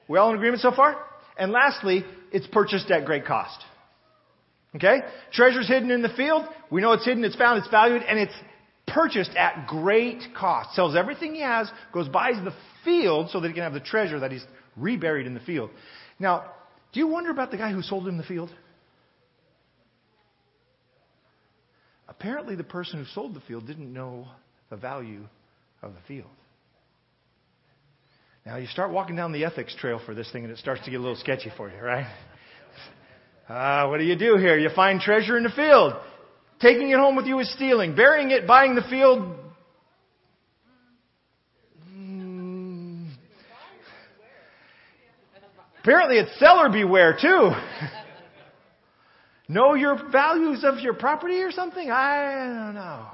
We 0.08 0.18
all 0.18 0.30
in 0.30 0.36
agreement 0.36 0.62
so 0.62 0.72
far? 0.72 0.96
And 1.36 1.52
lastly, 1.52 2.04
it's 2.32 2.46
purchased 2.46 2.90
at 2.90 3.04
great 3.04 3.26
cost. 3.26 3.62
Okay? 4.74 5.00
Treasure's 5.32 5.68
hidden 5.68 5.90
in 5.90 6.02
the 6.02 6.08
field. 6.10 6.46
We 6.70 6.80
know 6.80 6.92
it's 6.92 7.04
hidden, 7.04 7.24
it's 7.24 7.36
found, 7.36 7.58
it's 7.58 7.68
valued, 7.68 8.02
and 8.02 8.18
it's 8.18 8.34
purchased 8.86 9.34
at 9.36 9.66
great 9.66 10.22
cost. 10.36 10.74
Sells 10.74 10.96
everything 10.96 11.34
he 11.34 11.42
has, 11.42 11.70
goes 11.92 12.08
buys 12.08 12.36
the 12.42 12.54
field 12.84 13.30
so 13.30 13.40
that 13.40 13.48
he 13.48 13.54
can 13.54 13.62
have 13.62 13.74
the 13.74 13.80
treasure 13.80 14.20
that 14.20 14.32
he's 14.32 14.44
reburied 14.76 15.26
in 15.26 15.34
the 15.34 15.40
field. 15.40 15.70
Now, 16.18 16.50
do 16.92 17.00
you 17.00 17.06
wonder 17.06 17.30
about 17.30 17.50
the 17.50 17.56
guy 17.56 17.72
who 17.72 17.82
sold 17.82 18.08
him 18.08 18.16
the 18.16 18.22
field? 18.22 18.50
Apparently, 22.22 22.54
the 22.54 22.62
person 22.62 23.00
who 23.00 23.04
sold 23.16 23.34
the 23.34 23.40
field 23.40 23.66
didn't 23.66 23.92
know 23.92 24.28
the 24.70 24.76
value 24.76 25.24
of 25.82 25.92
the 25.92 25.98
field. 26.06 26.30
Now, 28.46 28.58
you 28.58 28.68
start 28.68 28.92
walking 28.92 29.16
down 29.16 29.32
the 29.32 29.44
ethics 29.44 29.74
trail 29.74 30.00
for 30.06 30.14
this 30.14 30.30
thing, 30.30 30.44
and 30.44 30.52
it 30.52 30.58
starts 30.58 30.84
to 30.84 30.90
get 30.92 30.98
a 30.98 31.02
little 31.02 31.16
sketchy 31.16 31.50
for 31.56 31.68
you, 31.68 31.80
right? 31.82 32.06
Ah, 33.48 33.90
what 33.90 33.98
do 33.98 34.04
you 34.04 34.16
do 34.16 34.36
here? 34.36 34.56
You 34.56 34.70
find 34.74 35.00
treasure 35.00 35.36
in 35.36 35.42
the 35.42 35.50
field. 35.50 35.94
Taking 36.60 36.90
it 36.90 36.96
home 36.96 37.16
with 37.16 37.26
you 37.26 37.40
is 37.40 37.52
stealing. 37.52 37.94
Burying 37.94 38.30
it, 38.30 38.46
buying 38.46 38.76
the 38.76 38.82
field. 38.82 39.36
Hmm. 41.84 43.08
Apparently 45.80 46.18
it's 46.18 46.38
seller 46.38 46.70
beware 46.70 47.18
too. 47.20 47.50
know 49.48 49.74
your 49.74 50.10
values 50.10 50.64
of 50.64 50.78
your 50.80 50.94
property 50.94 51.40
or 51.42 51.50
something? 51.50 51.90
I 51.90 52.64
don't 52.64 52.74
know. 52.74 53.06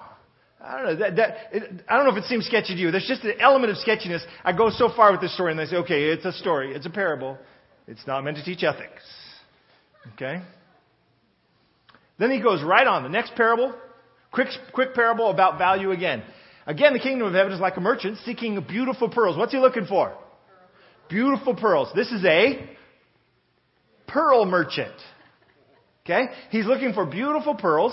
I 0.60 0.76
don't 0.76 0.84
know. 0.84 0.96
That, 0.96 1.16
that, 1.16 1.36
it, 1.52 1.84
I 1.88 1.96
don't 1.96 2.06
know 2.06 2.12
if 2.12 2.24
it 2.24 2.28
seems 2.28 2.46
sketchy 2.46 2.74
to 2.74 2.80
you. 2.80 2.90
There's 2.90 3.06
just 3.06 3.24
an 3.24 3.34
element 3.40 3.70
of 3.70 3.78
sketchiness. 3.78 4.24
I 4.44 4.52
go 4.52 4.70
so 4.70 4.88
far 4.94 5.12
with 5.12 5.20
this 5.20 5.34
story 5.34 5.52
and 5.52 5.58
they 5.58 5.66
say, 5.66 5.76
okay, 5.76 6.04
it's 6.06 6.24
a 6.24 6.32
story. 6.32 6.74
It's 6.74 6.86
a 6.86 6.90
parable. 6.90 7.38
It's 7.86 8.06
not 8.06 8.24
meant 8.24 8.36
to 8.38 8.44
teach 8.44 8.62
ethics. 8.62 9.02
Okay? 10.14 10.42
Then 12.18 12.30
he 12.30 12.40
goes 12.40 12.62
right 12.62 12.86
on. 12.86 13.04
The 13.04 13.08
next 13.08 13.34
parable, 13.34 13.74
quick, 14.32 14.48
quick 14.72 14.94
parable 14.94 15.30
about 15.30 15.58
value 15.58 15.92
again. 15.92 16.22
Again, 16.66 16.92
the 16.92 16.98
kingdom 16.98 17.28
of 17.28 17.34
heaven 17.34 17.52
is 17.52 17.60
like 17.60 17.76
a 17.76 17.80
merchant 17.80 18.18
seeking 18.26 18.62
beautiful 18.68 19.08
pearls. 19.08 19.38
What's 19.38 19.52
he 19.52 19.58
looking 19.58 19.86
for? 19.86 20.14
Beautiful 21.08 21.54
pearls. 21.54 21.88
This 21.94 22.10
is 22.10 22.24
a 22.24 22.68
pearl 24.06 24.44
merchant. 24.44 24.92
Okay? 26.08 26.32
He's 26.50 26.66
looking 26.66 26.94
for 26.94 27.04
beautiful 27.04 27.54
pearls 27.54 27.92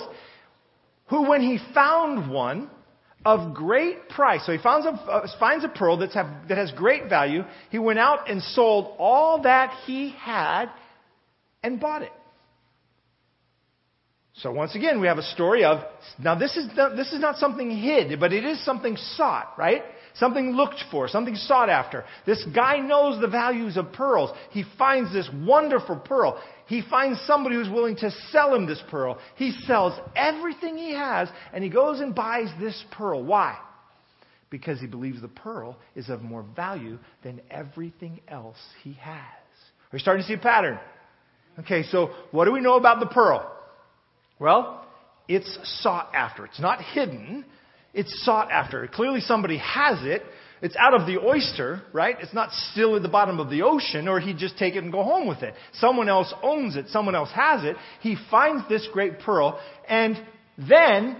who, 1.08 1.28
when 1.28 1.42
he 1.42 1.58
found 1.74 2.30
one 2.30 2.70
of 3.24 3.54
great 3.54 4.08
price, 4.08 4.46
so 4.46 4.52
he 4.52 4.58
finds 4.58 4.86
a, 4.86 4.90
uh, 4.90 5.26
finds 5.38 5.64
a 5.64 5.68
pearl 5.68 5.96
that's 5.98 6.14
have, 6.14 6.48
that 6.48 6.56
has 6.56 6.70
great 6.72 7.08
value, 7.08 7.42
he 7.70 7.78
went 7.78 7.98
out 7.98 8.30
and 8.30 8.40
sold 8.40 8.94
all 8.98 9.42
that 9.42 9.76
he 9.84 10.10
had 10.10 10.66
and 11.62 11.80
bought 11.80 12.02
it. 12.02 12.12
So 14.34 14.52
once 14.52 14.74
again, 14.74 15.00
we 15.00 15.06
have 15.06 15.18
a 15.18 15.22
story 15.22 15.64
of, 15.64 15.80
now 16.18 16.34
this 16.34 16.56
is, 16.56 16.68
not, 16.76 16.94
this 16.94 17.12
is 17.12 17.20
not 17.20 17.36
something 17.36 17.70
hid, 17.70 18.20
but 18.20 18.32
it 18.32 18.44
is 18.44 18.64
something 18.64 18.96
sought, 18.96 19.54
right? 19.58 19.82
Something 20.18 20.52
looked 20.52 20.82
for, 20.90 21.08
something 21.08 21.34
sought 21.34 21.68
after. 21.68 22.04
This 22.24 22.42
guy 22.54 22.78
knows 22.78 23.20
the 23.20 23.28
values 23.28 23.76
of 23.76 23.92
pearls. 23.92 24.30
He 24.50 24.64
finds 24.78 25.12
this 25.12 25.28
wonderful 25.44 25.96
pearl. 25.96 26.42
He 26.66 26.82
finds 26.88 27.20
somebody 27.26 27.56
who's 27.56 27.68
willing 27.68 27.96
to 27.96 28.10
sell 28.30 28.54
him 28.54 28.66
this 28.66 28.82
pearl. 28.90 29.18
He 29.36 29.52
sells 29.66 29.98
everything 30.14 30.78
he 30.78 30.94
has 30.94 31.28
and 31.52 31.62
he 31.62 31.68
goes 31.68 32.00
and 32.00 32.14
buys 32.14 32.48
this 32.58 32.82
pearl. 32.92 33.22
Why? 33.24 33.58
Because 34.48 34.80
he 34.80 34.86
believes 34.86 35.20
the 35.20 35.28
pearl 35.28 35.76
is 35.94 36.08
of 36.08 36.22
more 36.22 36.44
value 36.54 36.98
than 37.22 37.42
everything 37.50 38.20
else 38.26 38.56
he 38.82 38.94
has. 38.94 39.16
Are 39.16 39.96
you 39.96 39.98
starting 39.98 40.22
to 40.22 40.28
see 40.28 40.34
a 40.34 40.38
pattern? 40.38 40.78
Okay, 41.58 41.82
so 41.82 42.10
what 42.30 42.46
do 42.46 42.52
we 42.52 42.60
know 42.60 42.76
about 42.76 43.00
the 43.00 43.06
pearl? 43.06 43.52
Well, 44.38 44.86
it's 45.28 45.58
sought 45.82 46.14
after. 46.14 46.46
It's 46.46 46.60
not 46.60 46.80
hidden. 46.80 47.44
It's 47.96 48.24
sought 48.24 48.50
after. 48.50 48.86
Clearly 48.86 49.20
somebody 49.20 49.58
has 49.58 49.98
it. 50.04 50.22
It's 50.62 50.76
out 50.76 50.94
of 50.94 51.06
the 51.06 51.18
oyster, 51.18 51.82
right? 51.92 52.16
It's 52.20 52.32
not 52.32 52.50
still 52.72 52.96
at 52.96 53.02
the 53.02 53.08
bottom 53.08 53.40
of 53.40 53.50
the 53.50 53.62
ocean 53.62 54.08
or 54.08 54.20
he'd 54.20 54.38
just 54.38 54.56
take 54.56 54.74
it 54.74 54.82
and 54.82 54.92
go 54.92 55.02
home 55.02 55.26
with 55.26 55.42
it. 55.42 55.54
Someone 55.74 56.08
else 56.08 56.32
owns 56.42 56.76
it. 56.76 56.86
Someone 56.88 57.14
else 57.14 57.30
has 57.34 57.64
it. 57.64 57.76
He 58.00 58.16
finds 58.30 58.66
this 58.68 58.88
great 58.92 59.18
pearl 59.20 59.60
and 59.88 60.16
then 60.56 61.16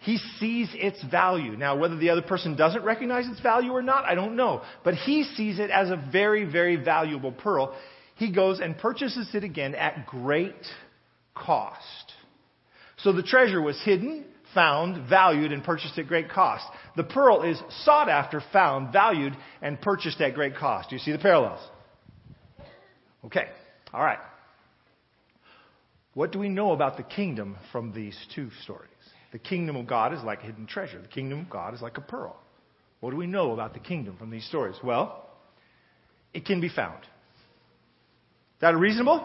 he 0.00 0.18
sees 0.38 0.68
its 0.74 1.02
value. 1.10 1.56
Now, 1.56 1.76
whether 1.76 1.96
the 1.96 2.10
other 2.10 2.22
person 2.22 2.54
doesn't 2.54 2.84
recognize 2.84 3.26
its 3.26 3.40
value 3.40 3.72
or 3.72 3.82
not, 3.82 4.04
I 4.04 4.14
don't 4.14 4.36
know. 4.36 4.62
But 4.84 4.94
he 4.94 5.24
sees 5.24 5.58
it 5.58 5.70
as 5.70 5.90
a 5.90 6.08
very, 6.12 6.44
very 6.44 6.76
valuable 6.76 7.32
pearl 7.32 7.74
he 8.18 8.32
goes 8.32 8.58
and 8.60 8.76
purchases 8.76 9.30
it 9.32 9.44
again 9.44 9.74
at 9.76 10.06
great 10.06 10.66
cost. 11.34 12.12
So 12.98 13.12
the 13.12 13.22
treasure 13.22 13.62
was 13.62 13.80
hidden, 13.84 14.24
found, 14.58 15.08
valued, 15.08 15.52
and 15.52 15.62
purchased 15.62 15.96
at 15.98 16.08
great 16.08 16.28
cost. 16.28 16.66
The 16.96 17.04
pearl 17.04 17.42
is 17.42 17.62
sought 17.84 18.08
after, 18.08 18.42
found, 18.52 18.92
valued, 18.92 19.36
and 19.62 19.80
purchased 19.80 20.20
at 20.20 20.34
great 20.34 20.56
cost. 20.56 20.90
Do 20.90 20.96
you 20.96 21.00
see 21.00 21.12
the 21.12 21.18
parallels? 21.18 21.60
Okay. 23.24 23.46
All 23.94 24.02
right. 24.02 24.18
What 26.14 26.32
do 26.32 26.40
we 26.40 26.48
know 26.48 26.72
about 26.72 26.96
the 26.96 27.04
kingdom 27.04 27.56
from 27.70 27.92
these 27.92 28.18
two 28.34 28.50
stories? 28.64 28.90
The 29.30 29.38
kingdom 29.38 29.76
of 29.76 29.86
God 29.86 30.12
is 30.12 30.24
like 30.24 30.40
a 30.40 30.46
hidden 30.46 30.66
treasure. 30.66 31.00
The 31.00 31.06
kingdom 31.06 31.38
of 31.42 31.50
God 31.50 31.72
is 31.72 31.80
like 31.80 31.96
a 31.96 32.00
pearl. 32.00 32.36
What 32.98 33.12
do 33.12 33.16
we 33.16 33.28
know 33.28 33.52
about 33.52 33.74
the 33.74 33.80
kingdom 33.80 34.16
from 34.16 34.30
these 34.30 34.44
stories? 34.46 34.74
Well, 34.82 35.24
it 36.34 36.44
can 36.44 36.60
be 36.60 36.68
found. 36.68 37.04
Is 37.04 38.62
that 38.62 38.76
reasonable? 38.76 39.24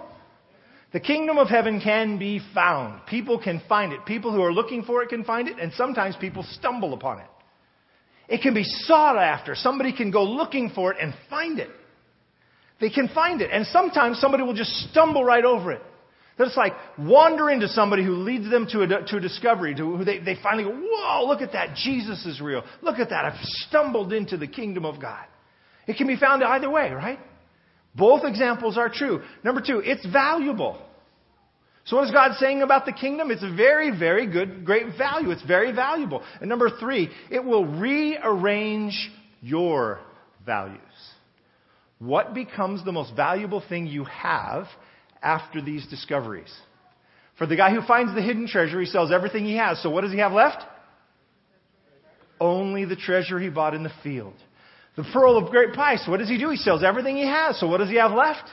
The 0.93 0.99
kingdom 0.99 1.39
of 1.39 1.49
heaven 1.49 1.81
can 1.81 2.19
be 2.19 2.39
found. 2.53 3.07
People 3.07 3.39
can 3.39 3.61
find 3.67 3.91
it. 3.91 4.05
People 4.05 4.31
who 4.31 4.41
are 4.43 4.53
looking 4.53 4.83
for 4.83 5.01
it 5.01 5.09
can 5.09 5.23
find 5.23 5.47
it, 5.47 5.57
and 5.59 5.73
sometimes 5.73 6.15
people 6.15 6.43
stumble 6.43 6.93
upon 6.93 7.19
it. 7.19 7.25
It 8.29 8.41
can 8.41 8.53
be 8.53 8.63
sought 8.63 9.17
after. 9.17 9.55
Somebody 9.55 9.91
can 9.91 10.11
go 10.11 10.23
looking 10.23 10.69
for 10.69 10.93
it 10.93 10.97
and 11.01 11.13
find 11.29 11.59
it. 11.59 11.69
They 12.79 12.89
can 12.89 13.09
find 13.09 13.41
it. 13.41 13.49
And 13.51 13.65
sometimes 13.67 14.19
somebody 14.19 14.43
will 14.43 14.53
just 14.53 14.71
stumble 14.91 15.25
right 15.25 15.43
over 15.43 15.71
it. 15.71 15.81
That's 16.37 16.55
like 16.57 16.73
wander 16.97 17.49
into 17.49 17.67
somebody 17.67 18.03
who 18.03 18.13
leads 18.13 18.49
them 18.49 18.67
to 18.71 18.81
a, 18.81 18.87
to 18.87 19.17
a 19.17 19.19
discovery, 19.19 19.75
to 19.75 19.97
who 19.97 20.03
they, 20.03 20.19
they 20.19 20.35
finally 20.41 20.63
go, 20.63 20.71
whoa, 20.71 21.25
look 21.27 21.41
at 21.41 21.53
that. 21.53 21.75
Jesus 21.75 22.25
is 22.25 22.39
real. 22.39 22.63
Look 22.81 22.99
at 22.99 23.09
that. 23.09 23.25
I've 23.25 23.39
stumbled 23.67 24.13
into 24.13 24.37
the 24.37 24.47
kingdom 24.47 24.85
of 24.85 25.01
God. 25.01 25.25
It 25.87 25.97
can 25.97 26.07
be 26.07 26.17
found 26.17 26.43
either 26.43 26.69
way, 26.69 26.91
right? 26.91 27.19
Both 27.95 28.23
examples 28.23 28.77
are 28.77 28.89
true. 28.89 29.21
Number 29.43 29.61
two, 29.61 29.81
it's 29.83 30.05
valuable. 30.05 30.81
So 31.85 31.97
what 31.97 32.05
is 32.05 32.11
God 32.11 32.35
saying 32.39 32.61
about 32.61 32.85
the 32.85 32.93
kingdom? 32.93 33.29
It's 33.29 33.43
a 33.43 33.53
very, 33.53 33.97
very 33.97 34.25
good, 34.25 34.65
great 34.65 34.97
value. 34.97 35.31
It's 35.31 35.43
very 35.43 35.73
valuable. 35.73 36.23
And 36.39 36.49
number 36.49 36.69
three, 36.79 37.09
it 37.29 37.43
will 37.43 37.65
rearrange 37.65 39.11
your 39.41 39.99
values. 40.45 40.79
What 41.99 42.33
becomes 42.33 42.83
the 42.83 42.91
most 42.91 43.15
valuable 43.15 43.61
thing 43.67 43.87
you 43.87 44.05
have 44.05 44.67
after 45.21 45.61
these 45.61 45.85
discoveries? 45.87 46.53
For 47.37 47.47
the 47.47 47.55
guy 47.55 47.73
who 47.73 47.81
finds 47.81 48.13
the 48.15 48.21
hidden 48.21 48.47
treasure, 48.47 48.79
he 48.79 48.85
sells 48.85 49.11
everything 49.11 49.45
he 49.45 49.57
has. 49.57 49.81
So 49.81 49.89
what 49.89 50.01
does 50.01 50.11
he 50.11 50.19
have 50.19 50.31
left? 50.31 50.63
Only 52.39 52.85
the 52.85 52.95
treasure 52.95 53.39
he 53.39 53.49
bought 53.49 53.73
in 53.73 53.83
the 53.83 53.91
field. 54.03 54.35
The 54.95 55.03
pearl 55.11 55.37
of 55.37 55.49
great 55.49 55.73
price. 55.73 56.03
What 56.07 56.17
does 56.17 56.29
he 56.29 56.37
do? 56.37 56.49
He 56.49 56.57
sells 56.57 56.83
everything 56.83 57.15
he 57.15 57.25
has. 57.25 57.59
So 57.59 57.67
what 57.67 57.77
does 57.77 57.89
he 57.89 57.95
have 57.95 58.11
left? 58.11 58.47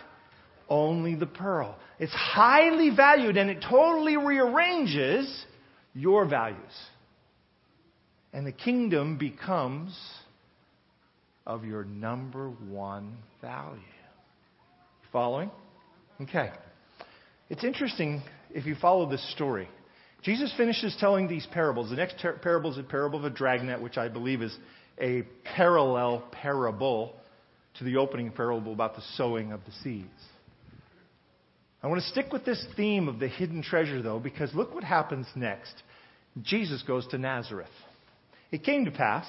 Only 0.69 1.15
the 1.15 1.27
pearl. 1.27 1.77
It's 1.99 2.13
highly 2.13 2.91
valued 2.91 3.37
and 3.37 3.51
it 3.51 3.65
totally 3.69 4.17
rearranges 4.17 5.45
your 5.95 6.25
values. 6.25 6.59
And 8.33 8.47
the 8.47 8.53
kingdom 8.53 9.19
becomes 9.19 9.99
of 11.47 11.65
your 11.65 11.85
number 11.85 12.49
one 12.49 13.17
value. 13.43 13.81
Following? 15.13 15.51
Okay. 16.23 16.51
It's 17.49 17.65
interesting 17.65 18.23
if 18.51 18.65
you 18.65 18.77
follow 18.77 19.11
this 19.11 19.33
story. 19.33 19.69
Jesus 20.23 20.53
finishes 20.57 20.97
telling 21.01 21.29
these 21.29 21.47
parables. 21.53 21.91
The 21.91 21.97
next 21.97 22.21
ter- 22.21 22.39
parable 22.39 22.71
is 22.71 22.79
a 22.79 22.83
parable 22.83 23.19
of 23.19 23.25
a 23.25 23.31
dragnet, 23.31 23.81
which 23.83 23.99
I 23.99 24.09
believe 24.09 24.43
is 24.43 24.57
a 25.01 25.23
parallel 25.57 26.25
parable 26.33 27.15
to 27.79 27.85
the 27.85 27.97
opening 27.97 28.31
parable 28.31 28.73
about 28.73 28.95
the 28.97 29.03
sowing 29.15 29.53
of 29.53 29.61
the 29.65 29.73
seeds. 29.83 30.09
I 31.83 31.87
want 31.87 32.03
to 32.03 32.09
stick 32.09 32.33
with 32.33 32.45
this 32.45 32.65
theme 32.77 33.09
of 33.09 33.19
the 33.19 33.29
hidden 33.29 33.63
treasure, 33.63 34.03
though, 34.03 34.19
because 34.19 34.55
look 34.55 34.75
what 34.75 34.85
happens 34.85 35.27
next. 35.35 35.75
Jesus 36.43 36.83
goes 36.83 37.07
to 37.09 37.19
Nazareth. 37.19 37.69
It 38.51 38.65
came 38.65 38.85
to 38.85 38.91
pass, 38.91 39.27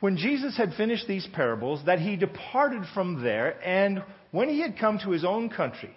when 0.00 0.16
Jesus 0.16 0.56
had 0.56 0.74
finished 0.74 1.06
these 1.08 1.26
parables, 1.32 1.82
that 1.86 1.98
he 1.98 2.16
departed 2.16 2.82
from 2.94 3.22
there, 3.22 3.58
and 3.66 4.02
when 4.30 4.48
he 4.48 4.60
had 4.60 4.78
come 4.78 4.98
to 4.98 5.10
his 5.10 5.24
own 5.24 5.48
country, 5.48 5.96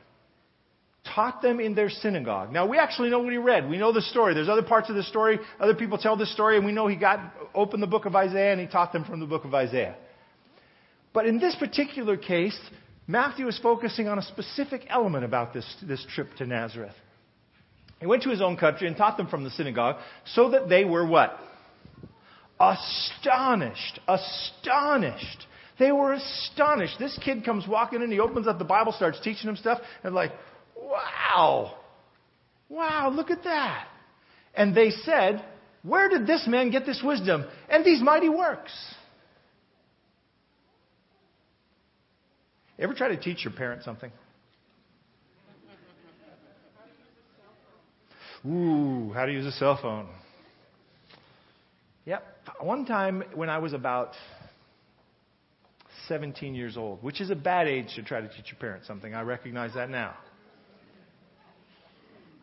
taught 1.15 1.41
them 1.41 1.59
in 1.59 1.75
their 1.75 1.89
synagogue. 1.89 2.51
Now, 2.51 2.65
we 2.67 2.77
actually 2.77 3.09
know 3.09 3.19
what 3.19 3.31
he 3.31 3.37
read. 3.37 3.69
We 3.69 3.77
know 3.77 3.91
the 3.91 4.01
story. 4.01 4.33
There's 4.33 4.49
other 4.49 4.63
parts 4.63 4.89
of 4.89 4.95
the 4.95 5.03
story. 5.03 5.39
Other 5.59 5.75
people 5.75 5.97
tell 5.97 6.15
the 6.15 6.25
story, 6.25 6.57
and 6.57 6.65
we 6.65 6.71
know 6.71 6.87
he 6.87 6.95
got 6.95 7.19
opened 7.53 7.83
the 7.83 7.87
book 7.87 8.05
of 8.05 8.15
Isaiah 8.15 8.51
and 8.51 8.61
he 8.61 8.67
taught 8.67 8.93
them 8.93 9.03
from 9.03 9.19
the 9.19 9.25
book 9.25 9.45
of 9.45 9.53
Isaiah. 9.53 9.95
But 11.13 11.25
in 11.25 11.39
this 11.39 11.55
particular 11.55 12.17
case, 12.17 12.59
Matthew 13.07 13.47
is 13.47 13.57
focusing 13.59 14.07
on 14.07 14.19
a 14.19 14.21
specific 14.21 14.85
element 14.89 15.25
about 15.25 15.53
this, 15.53 15.65
this 15.81 16.05
trip 16.13 16.27
to 16.37 16.45
Nazareth. 16.45 16.93
He 17.99 18.05
went 18.05 18.23
to 18.23 18.29
his 18.29 18.41
own 18.41 18.55
country 18.55 18.87
and 18.87 18.95
taught 18.95 19.17
them 19.17 19.27
from 19.27 19.43
the 19.43 19.49
synagogue 19.49 19.97
so 20.25 20.51
that 20.51 20.69
they 20.69 20.85
were 20.85 21.05
what? 21.05 21.37
Astonished. 22.59 23.99
Astonished. 24.07 25.47
They 25.79 25.91
were 25.91 26.13
astonished. 26.13 26.99
This 26.99 27.17
kid 27.23 27.43
comes 27.43 27.67
walking 27.67 28.01
in, 28.01 28.11
he 28.11 28.19
opens 28.19 28.47
up 28.47 28.59
the 28.59 28.65
Bible, 28.65 28.91
starts 28.91 29.19
teaching 29.21 29.47
them 29.47 29.55
stuff, 29.55 29.79
and 30.03 30.13
like, 30.13 30.31
Wow! 30.89 31.75
Wow, 32.67 33.11
look 33.13 33.29
at 33.29 33.43
that. 33.43 33.87
And 34.55 34.75
they 34.75 34.89
said, 34.89 35.43
Where 35.83 36.09
did 36.09 36.25
this 36.25 36.45
man 36.47 36.71
get 36.71 36.85
this 36.85 37.01
wisdom 37.03 37.45
and 37.69 37.85
these 37.85 38.01
mighty 38.01 38.29
works? 38.29 38.71
Ever 42.79 42.93
try 42.93 43.09
to 43.09 43.17
teach 43.17 43.43
your 43.43 43.53
parents 43.53 43.85
something? 43.85 44.11
Ooh, 48.45 49.11
how 49.13 49.25
to 49.25 49.31
use 49.33 49.45
a 49.45 49.51
cell 49.51 49.77
phone. 49.81 50.07
Yep. 52.05 52.23
One 52.61 52.85
time 52.85 53.23
when 53.35 53.49
I 53.49 53.57
was 53.57 53.73
about 53.73 54.13
17 56.07 56.55
years 56.55 56.77
old, 56.77 57.03
which 57.03 57.19
is 57.19 57.29
a 57.29 57.35
bad 57.35 57.67
age 57.67 57.93
to 57.95 58.03
try 58.03 58.21
to 58.21 58.29
teach 58.29 58.45
your 58.49 58.59
parents 58.59 58.87
something. 58.87 59.13
I 59.13 59.21
recognize 59.21 59.73
that 59.73 59.89
now. 59.89 60.15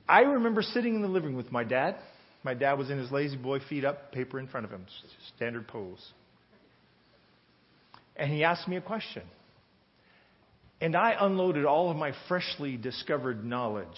I 0.08 0.20
remember 0.20 0.62
sitting 0.62 0.94
in 0.94 1.02
the 1.02 1.08
living 1.08 1.30
room 1.30 1.36
with 1.36 1.52
my 1.52 1.64
dad. 1.64 1.96
My 2.44 2.54
dad 2.54 2.74
was 2.74 2.90
in 2.90 2.98
his 2.98 3.10
lazy 3.10 3.36
boy, 3.36 3.58
feet 3.68 3.84
up, 3.84 4.12
paper 4.12 4.38
in 4.38 4.46
front 4.46 4.66
of 4.66 4.70
him, 4.70 4.86
standard 5.34 5.66
pose. 5.66 6.12
And 8.14 8.30
he 8.30 8.44
asked 8.44 8.68
me 8.68 8.76
a 8.76 8.80
question. 8.80 9.22
And 10.80 10.94
I 10.94 11.16
unloaded 11.18 11.64
all 11.64 11.90
of 11.90 11.96
my 11.96 12.12
freshly 12.28 12.76
discovered 12.76 13.44
knowledge 13.44 13.88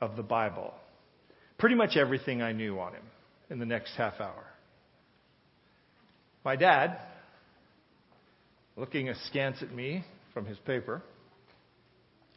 of 0.00 0.16
the 0.16 0.22
Bible. 0.22 0.72
Pretty 1.58 1.74
much 1.74 1.96
everything 1.96 2.42
I 2.42 2.52
knew 2.52 2.78
on 2.78 2.92
him 2.92 3.04
in 3.50 3.58
the 3.58 3.66
next 3.66 3.94
half 3.96 4.20
hour. 4.20 4.44
My 6.44 6.56
dad, 6.56 6.98
looking 8.76 9.08
askance 9.08 9.62
at 9.62 9.72
me 9.72 10.04
from 10.34 10.44
his 10.44 10.58
paper, 10.58 11.02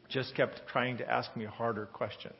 just 0.10 0.36
kept 0.36 0.62
trying 0.67 0.98
to 0.98 1.10
ask 1.10 1.36
me 1.36 1.46
harder 1.46 1.86
questions. 1.86 2.36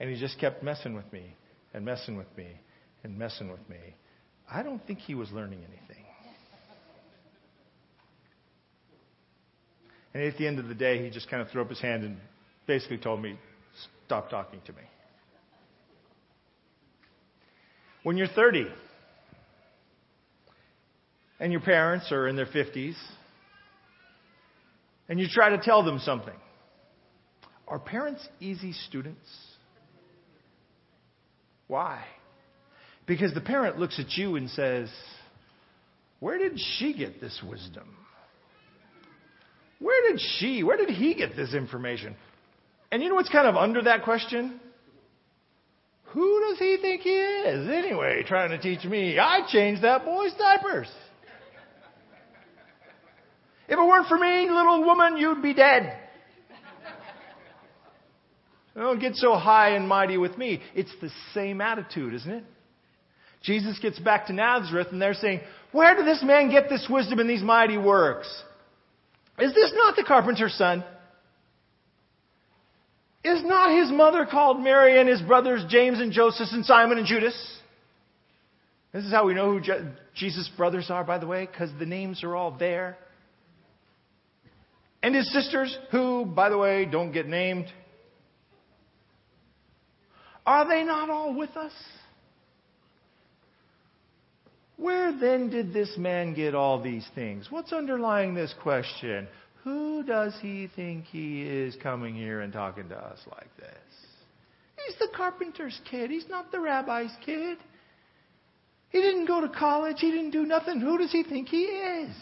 And 0.00 0.10
he 0.10 0.18
just 0.18 0.38
kept 0.38 0.62
messing 0.62 0.94
with 0.94 1.10
me 1.12 1.36
and 1.72 1.84
messing 1.84 2.16
with 2.16 2.26
me 2.36 2.48
and 3.02 3.18
messing 3.18 3.50
with 3.50 3.68
me. 3.68 3.78
I 4.50 4.62
don't 4.62 4.84
think 4.86 4.98
he 4.98 5.14
was 5.14 5.30
learning 5.30 5.60
anything. 5.60 6.04
And 10.12 10.22
at 10.22 10.36
the 10.38 10.46
end 10.46 10.60
of 10.60 10.68
the 10.68 10.74
day, 10.74 11.02
he 11.02 11.10
just 11.10 11.28
kind 11.28 11.42
of 11.42 11.50
threw 11.50 11.60
up 11.62 11.68
his 11.68 11.80
hand 11.80 12.04
and 12.04 12.16
basically 12.66 12.98
told 12.98 13.20
me, 13.20 13.38
Stop 14.06 14.30
talking 14.30 14.60
to 14.66 14.72
me. 14.72 14.82
When 18.04 18.16
you're 18.18 18.28
30 18.28 18.66
and 21.40 21.50
your 21.50 21.62
parents 21.62 22.12
are 22.12 22.28
in 22.28 22.36
their 22.36 22.46
50s 22.46 22.94
and 25.08 25.20
you 25.20 25.26
try 25.28 25.50
to 25.50 25.58
tell 25.58 25.84
them 25.84 25.98
something, 25.98 26.34
are 27.68 27.78
parents 27.78 28.26
easy 28.40 28.72
students? 28.72 29.26
Why? 31.66 32.04
Because 33.06 33.32
the 33.34 33.40
parent 33.40 33.78
looks 33.78 33.98
at 33.98 34.16
you 34.16 34.36
and 34.36 34.48
says, 34.50 34.90
Where 36.20 36.38
did 36.38 36.58
she 36.78 36.94
get 36.94 37.20
this 37.20 37.42
wisdom? 37.46 37.96
Where 39.78 40.10
did 40.10 40.20
she, 40.38 40.62
where 40.62 40.76
did 40.76 40.90
he 40.90 41.14
get 41.14 41.36
this 41.36 41.52
information? 41.52 42.16
And 42.90 43.02
you 43.02 43.08
know 43.08 43.16
what's 43.16 43.28
kind 43.28 43.46
of 43.46 43.56
under 43.56 43.82
that 43.82 44.04
question? 44.04 44.60
Who 46.14 46.40
does 46.48 46.58
he 46.58 46.78
think 46.80 47.02
he 47.02 47.10
is 47.10 47.68
anyway, 47.68 48.22
trying 48.26 48.50
to 48.50 48.58
teach 48.58 48.84
me? 48.84 49.18
I 49.18 49.40
changed 49.48 49.82
that 49.82 50.04
boy's 50.04 50.32
diapers. 50.34 50.88
If 53.66 53.78
it 53.78 53.82
weren't 53.82 54.08
for 54.08 54.18
me, 54.18 54.48
little 54.50 54.84
woman, 54.84 55.16
you'd 55.16 55.42
be 55.42 55.54
dead. 55.54 55.98
Don't 58.74 59.00
get 59.00 59.14
so 59.14 59.36
high 59.36 59.70
and 59.70 59.88
mighty 59.88 60.18
with 60.18 60.36
me. 60.36 60.60
It's 60.74 60.92
the 61.00 61.10
same 61.32 61.60
attitude, 61.60 62.12
isn't 62.14 62.30
it? 62.30 62.44
Jesus 63.42 63.78
gets 63.78 63.98
back 63.98 64.26
to 64.26 64.32
Nazareth 64.32 64.88
and 64.90 65.00
they're 65.00 65.14
saying, 65.14 65.40
Where 65.70 65.94
did 65.94 66.06
this 66.06 66.22
man 66.24 66.50
get 66.50 66.68
this 66.68 66.86
wisdom 66.90 67.20
and 67.20 67.30
these 67.30 67.42
mighty 67.42 67.76
works? 67.76 68.26
Is 69.38 69.54
this 69.54 69.72
not 69.74 69.96
the 69.96 70.02
carpenter's 70.02 70.54
son? 70.54 70.82
Is 73.22 73.42
not 73.44 73.76
his 73.76 73.90
mother 73.90 74.26
called 74.30 74.62
Mary 74.62 75.00
and 75.00 75.08
his 75.08 75.22
brothers 75.22 75.64
James 75.68 76.00
and 76.00 76.12
Joseph 76.12 76.48
and 76.52 76.64
Simon 76.64 76.98
and 76.98 77.06
Judas? 77.06 77.34
This 78.92 79.04
is 79.04 79.12
how 79.12 79.26
we 79.26 79.34
know 79.34 79.50
who 79.50 79.60
Je- 79.60 79.90
Jesus' 80.14 80.50
brothers 80.56 80.90
are, 80.90 81.04
by 81.04 81.18
the 81.18 81.26
way, 81.26 81.46
because 81.46 81.70
the 81.78 81.86
names 81.86 82.22
are 82.22 82.36
all 82.36 82.50
there. 82.52 82.96
And 85.04 85.14
his 85.14 85.30
sisters, 85.34 85.76
who, 85.90 86.24
by 86.24 86.48
the 86.48 86.56
way, 86.56 86.86
don't 86.86 87.12
get 87.12 87.28
named. 87.28 87.66
Are 90.46 90.66
they 90.66 90.82
not 90.82 91.10
all 91.10 91.34
with 91.34 91.54
us? 91.58 91.74
Where 94.78 95.12
then 95.12 95.50
did 95.50 95.74
this 95.74 95.94
man 95.98 96.32
get 96.32 96.54
all 96.54 96.80
these 96.80 97.06
things? 97.14 97.48
What's 97.50 97.70
underlying 97.70 98.32
this 98.32 98.54
question? 98.62 99.28
Who 99.62 100.04
does 100.04 100.34
he 100.40 100.70
think 100.74 101.04
he 101.04 101.42
is 101.42 101.76
coming 101.82 102.14
here 102.14 102.40
and 102.40 102.50
talking 102.50 102.88
to 102.88 102.96
us 102.96 103.18
like 103.30 103.54
this? 103.58 103.68
He's 104.86 104.96
the 104.98 105.08
carpenter's 105.14 105.78
kid. 105.90 106.10
He's 106.10 106.30
not 106.30 106.50
the 106.50 106.60
rabbi's 106.60 107.14
kid. 107.26 107.58
He 108.88 109.02
didn't 109.02 109.26
go 109.26 109.42
to 109.42 109.50
college. 109.50 109.96
He 109.98 110.10
didn't 110.10 110.30
do 110.30 110.46
nothing. 110.46 110.80
Who 110.80 110.96
does 110.96 111.12
he 111.12 111.24
think 111.24 111.48
he 111.48 111.64
is? 111.64 112.16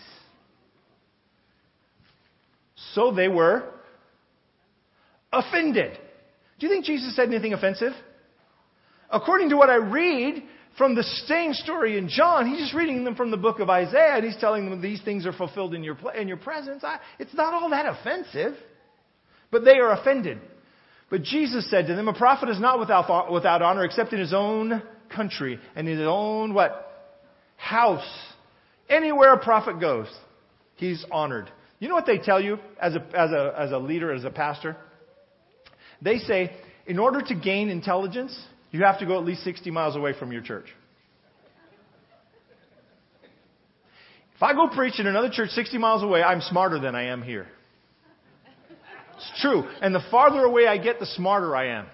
So 2.95 3.13
they 3.13 3.29
were 3.29 3.69
offended. 5.33 5.99
Do 6.59 6.67
you 6.67 6.73
think 6.73 6.85
Jesus 6.85 7.15
said 7.17 7.29
anything 7.29 7.53
offensive? 7.53 7.93
According 9.11 9.51
to 9.51 9.57
what 9.57 9.71
I 9.71 9.77
read, 9.77 10.43
from 10.79 10.95
the 10.95 11.03
same 11.03 11.53
story 11.53 11.99
in 11.99 12.09
John. 12.09 12.47
He's 12.47 12.59
just 12.59 12.75
reading 12.75 13.05
them 13.05 13.15
from 13.15 13.31
the 13.31 13.37
book 13.37 13.59
of 13.59 13.69
Isaiah, 13.69 14.17
and 14.17 14.25
he's 14.25 14.37
telling 14.39 14.69
them 14.69 14.81
these 14.81 15.03
things 15.03 15.27
are 15.27 15.33
fulfilled 15.33 15.75
in 15.75 15.85
your, 15.85 15.97
in 16.17 16.29
your 16.29 16.39
presence. 16.39 16.83
I, 16.83 16.99
it's 17.19 17.35
not 17.35 17.53
all 17.55 17.71
that 17.71 17.87
offensive, 17.87 18.55
but 19.51 19.65
they 19.65 19.79
are 19.79 19.93
offended. 19.93 20.41
But 21.11 21.23
Jesus 21.23 21.71
said 21.71 21.87
to 21.89 21.95
them, 21.95 22.09
A 22.09 22.15
prophet 22.15 22.49
is 22.49 22.59
not 22.59 22.79
without, 22.79 23.31
without 23.31 23.61
honor 23.61 23.85
except 23.85 24.13
in 24.13 24.19
his 24.19 24.33
own 24.33 24.83
country 25.15 25.59
and 25.77 25.89
in 25.89 25.99
his 25.99 26.07
own 26.09 26.55
what? 26.55 26.89
House. 27.57 28.09
Anywhere 28.89 29.35
a 29.35 29.39
prophet 29.39 29.79
goes, 29.79 30.09
he's 30.77 31.05
honored. 31.13 31.51
You 31.83 31.89
know 31.89 31.97
what 31.97 32.07
they 32.07 32.19
tell 32.19 32.41
you 32.41 32.61
as 32.81 32.95
a, 32.95 33.01
as 33.13 33.33
a, 33.33 33.55
as 33.59 33.73
a 33.73 33.79
leader, 33.79 34.13
as 34.13 34.23
a 34.23 34.31
pastor? 34.31 34.77
They 36.01 36.19
say, 36.19 36.53
in 36.87 36.97
order 36.97 37.21
to 37.21 37.35
gain 37.35 37.71
intelligence, 37.71 38.41
you 38.71 38.85
have 38.85 39.01
to 39.01 39.07
go 39.07 39.19
at 39.19 39.25
least 39.25 39.43
60 39.43 39.69
miles 39.73 39.97
away 39.97 40.13
from 40.17 40.31
your 40.31 40.43
church. 40.43 40.67
If 44.37 44.43
I 44.45 44.53
go 44.53 44.69
preach 44.69 45.01
in 45.01 45.09
another 45.09 45.29
church 45.29 45.51
60 45.51 45.77
miles 45.79 46.05
away, 46.05 46.23
I'm 46.23 46.41
smarter 46.41 46.79
than 46.79 46.95
I 46.95 47.07
am 47.07 47.21
here. 47.21 47.49
It's 49.17 49.43
true. 49.43 49.65
And 49.81 49.93
the 49.93 50.05
farther 50.09 50.45
away 50.45 50.69
I 50.69 50.79
get, 50.79 51.01
the 51.01 51.07
smarter 51.07 51.57
I 51.57 51.79
am. 51.81 51.87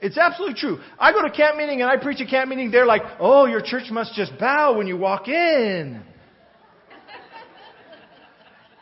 It's 0.00 0.18
absolutely 0.18 0.56
true. 0.56 0.80
I 0.98 1.12
go 1.12 1.22
to 1.22 1.30
camp 1.30 1.56
meeting 1.56 1.82
and 1.82 1.88
I 1.88 1.98
preach 2.02 2.20
a 2.20 2.26
camp 2.26 2.50
meeting, 2.50 2.72
they're 2.72 2.84
like, 2.84 3.02
oh, 3.20 3.46
your 3.46 3.62
church 3.62 3.92
must 3.92 4.12
just 4.14 4.36
bow 4.40 4.76
when 4.76 4.88
you 4.88 4.96
walk 4.96 5.28
in. 5.28 6.02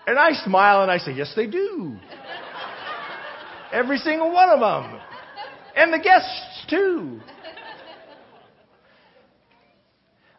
And 0.06 0.18
I 0.18 0.32
smile 0.44 0.82
and 0.82 0.90
I 0.90 0.98
say, 0.98 1.12
yes, 1.12 1.32
they 1.36 1.46
do. 1.46 1.96
Every 3.72 3.98
single 3.98 4.32
one 4.32 4.48
of 4.48 4.60
them. 4.60 5.00
And 5.76 5.92
the 5.92 5.98
guests 5.98 6.66
too. 6.68 7.20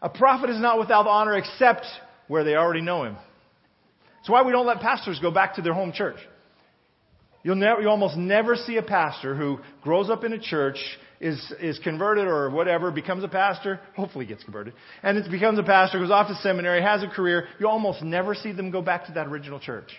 A 0.02 0.10
prophet 0.10 0.50
is 0.50 0.60
not 0.60 0.80
without 0.80 1.08
honor 1.08 1.38
except 1.38 1.86
where 2.28 2.44
they 2.44 2.56
already 2.56 2.82
know 2.82 3.06
him. 3.06 3.16
That's 4.18 4.30
why 4.30 4.44
we 4.44 4.52
don't 4.52 4.66
let 4.66 4.80
pastors 4.80 5.20
go 5.20 5.32
back 5.32 5.56
to 5.56 5.62
their 5.62 5.74
home 5.74 5.94
church. 5.94 6.18
You'll 7.44 7.56
never, 7.56 7.82
you 7.82 7.90
almost 7.90 8.18
never 8.18 8.56
see 8.56 8.78
a 8.78 8.82
pastor 8.82 9.36
who 9.36 9.60
grows 9.82 10.10
up 10.10 10.24
in 10.24 10.34
a 10.34 10.40
church, 10.40 10.78
is, 11.24 11.54
is 11.62 11.80
converted 11.80 12.28
or 12.28 12.50
whatever, 12.50 12.92
becomes 12.92 13.24
a 13.24 13.30
pastor, 13.30 13.80
hopefully 13.96 14.26
gets 14.26 14.44
converted, 14.44 14.74
and 15.02 15.18
it 15.18 15.32
becomes 15.32 15.58
a 15.58 15.64
pastor, 15.64 15.98
goes 15.98 16.12
off 16.12 16.28
to 16.28 16.36
seminary, 16.36 16.82
has 16.82 17.02
a 17.02 17.08
career. 17.08 17.48
You 17.60 17.68
almost 17.70 18.04
never 18.04 18.36
see 18.36 18.52
them 18.52 18.72
go 18.72 18.82
back 18.82 19.06
to 19.06 19.14
that 19.14 19.28
original 19.28 19.60
church. 19.60 19.90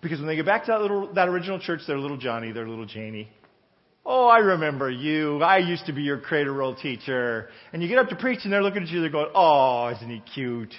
Because 0.00 0.20
when 0.20 0.28
they 0.28 0.36
get 0.36 0.46
back 0.46 0.66
to 0.66 0.70
that 0.70 0.80
little, 0.80 1.12
that 1.14 1.28
original 1.28 1.58
church, 1.58 1.80
they're 1.88 1.98
little 1.98 2.16
Johnny, 2.16 2.52
they're 2.52 2.68
little 2.68 2.86
Janie. 2.86 3.28
Oh, 4.06 4.28
I 4.28 4.38
remember 4.38 4.88
you. 4.88 5.42
I 5.42 5.58
used 5.58 5.86
to 5.86 5.92
be 5.92 6.02
your 6.02 6.18
cradle 6.18 6.54
roll 6.54 6.74
teacher. 6.74 7.50
And 7.72 7.82
you 7.82 7.88
get 7.88 7.98
up 7.98 8.08
to 8.08 8.16
preach 8.16 8.40
and 8.44 8.52
they're 8.52 8.62
looking 8.62 8.84
at 8.84 8.88
you, 8.88 9.00
they're 9.00 9.10
going, 9.10 9.30
oh, 9.34 9.92
isn't 9.94 10.08
he 10.08 10.20
cute? 10.20 10.72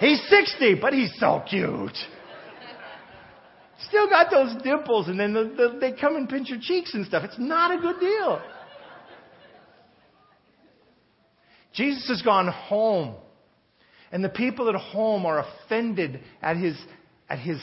He's 0.00 0.20
60, 0.28 0.74
but 0.80 0.92
he's 0.92 1.14
so 1.18 1.42
cute. 1.48 1.96
Still 3.88 4.08
got 4.08 4.30
those 4.30 4.60
dimples 4.62 5.08
and 5.08 5.18
then 5.18 5.32
the, 5.32 5.44
the, 5.44 5.78
they 5.80 5.92
come 5.92 6.16
and 6.16 6.28
pinch 6.28 6.50
your 6.50 6.58
cheeks 6.60 6.92
and 6.92 7.06
stuff. 7.06 7.22
It's 7.24 7.38
not 7.38 7.78
a 7.78 7.80
good 7.80 8.00
deal. 8.00 8.42
Jesus 11.76 12.08
has 12.08 12.22
gone 12.22 12.48
home. 12.48 13.14
And 14.10 14.24
the 14.24 14.28
people 14.28 14.68
at 14.68 14.74
home 14.74 15.26
are 15.26 15.44
offended 15.64 16.20
at 16.40 16.56
his, 16.56 16.76
at 17.28 17.38
his 17.38 17.60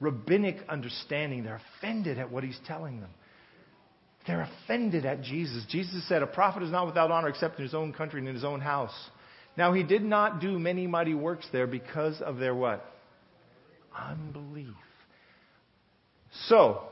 rabbinic 0.00 0.58
understanding. 0.68 1.44
They're 1.44 1.60
offended 1.78 2.18
at 2.18 2.30
what 2.30 2.44
he's 2.44 2.58
telling 2.66 3.00
them. 3.00 3.10
They're 4.26 4.48
offended 4.64 5.06
at 5.06 5.22
Jesus. 5.22 5.64
Jesus 5.68 6.06
said, 6.08 6.22
A 6.22 6.26
prophet 6.26 6.62
is 6.62 6.70
not 6.70 6.86
without 6.86 7.10
honor 7.10 7.28
except 7.28 7.58
in 7.58 7.64
his 7.64 7.74
own 7.74 7.92
country 7.92 8.20
and 8.20 8.28
in 8.28 8.34
his 8.34 8.44
own 8.44 8.60
house. 8.60 8.94
Now, 9.56 9.72
he 9.72 9.82
did 9.82 10.02
not 10.02 10.40
do 10.40 10.58
many 10.58 10.86
mighty 10.86 11.14
works 11.14 11.46
there 11.52 11.66
because 11.66 12.20
of 12.20 12.38
their 12.38 12.54
what? 12.54 12.84
Unbelief. 13.96 14.74
So, 16.48 16.82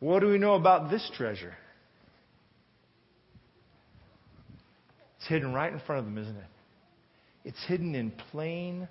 What 0.00 0.20
do 0.20 0.28
we 0.28 0.38
know 0.38 0.54
about 0.54 0.90
this 0.90 1.10
treasure? 1.16 1.54
It's 5.18 5.28
hidden 5.28 5.52
right 5.52 5.72
in 5.72 5.80
front 5.80 6.00
of 6.00 6.04
them, 6.04 6.18
isn't 6.18 6.36
it? 6.36 6.44
It's 7.44 7.64
hidden 7.66 7.94
in 7.94 8.12
plain 8.30 8.88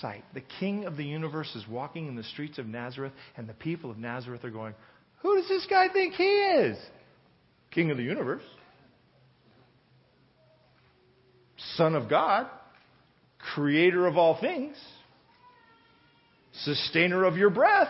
sight. 0.00 0.24
The 0.34 0.42
King 0.60 0.84
of 0.84 0.96
the 0.96 1.04
universe 1.04 1.54
is 1.54 1.66
walking 1.68 2.08
in 2.08 2.16
the 2.16 2.24
streets 2.24 2.58
of 2.58 2.66
Nazareth, 2.66 3.12
and 3.36 3.48
the 3.48 3.54
people 3.54 3.90
of 3.90 3.98
Nazareth 3.98 4.44
are 4.44 4.50
going, 4.50 4.74
Who 5.22 5.36
does 5.36 5.48
this 5.48 5.66
guy 5.68 5.88
think 5.92 6.14
he 6.14 6.24
is? 6.24 6.78
King 7.70 7.90
of 7.90 7.96
the 7.96 8.02
universe. 8.02 8.42
Son 11.76 11.94
of 11.94 12.08
God. 12.08 12.48
Creator 13.54 14.06
of 14.06 14.16
all 14.16 14.38
things. 14.40 14.76
Sustainer 16.64 17.24
of 17.24 17.36
your 17.36 17.50
breath. 17.50 17.88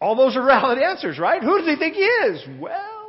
All 0.00 0.14
those 0.14 0.36
are 0.36 0.44
valid 0.44 0.78
answers, 0.78 1.18
right? 1.18 1.42
Who 1.42 1.58
does 1.58 1.66
he 1.66 1.76
think 1.76 1.94
he 1.94 2.02
is? 2.02 2.60
Well, 2.60 2.99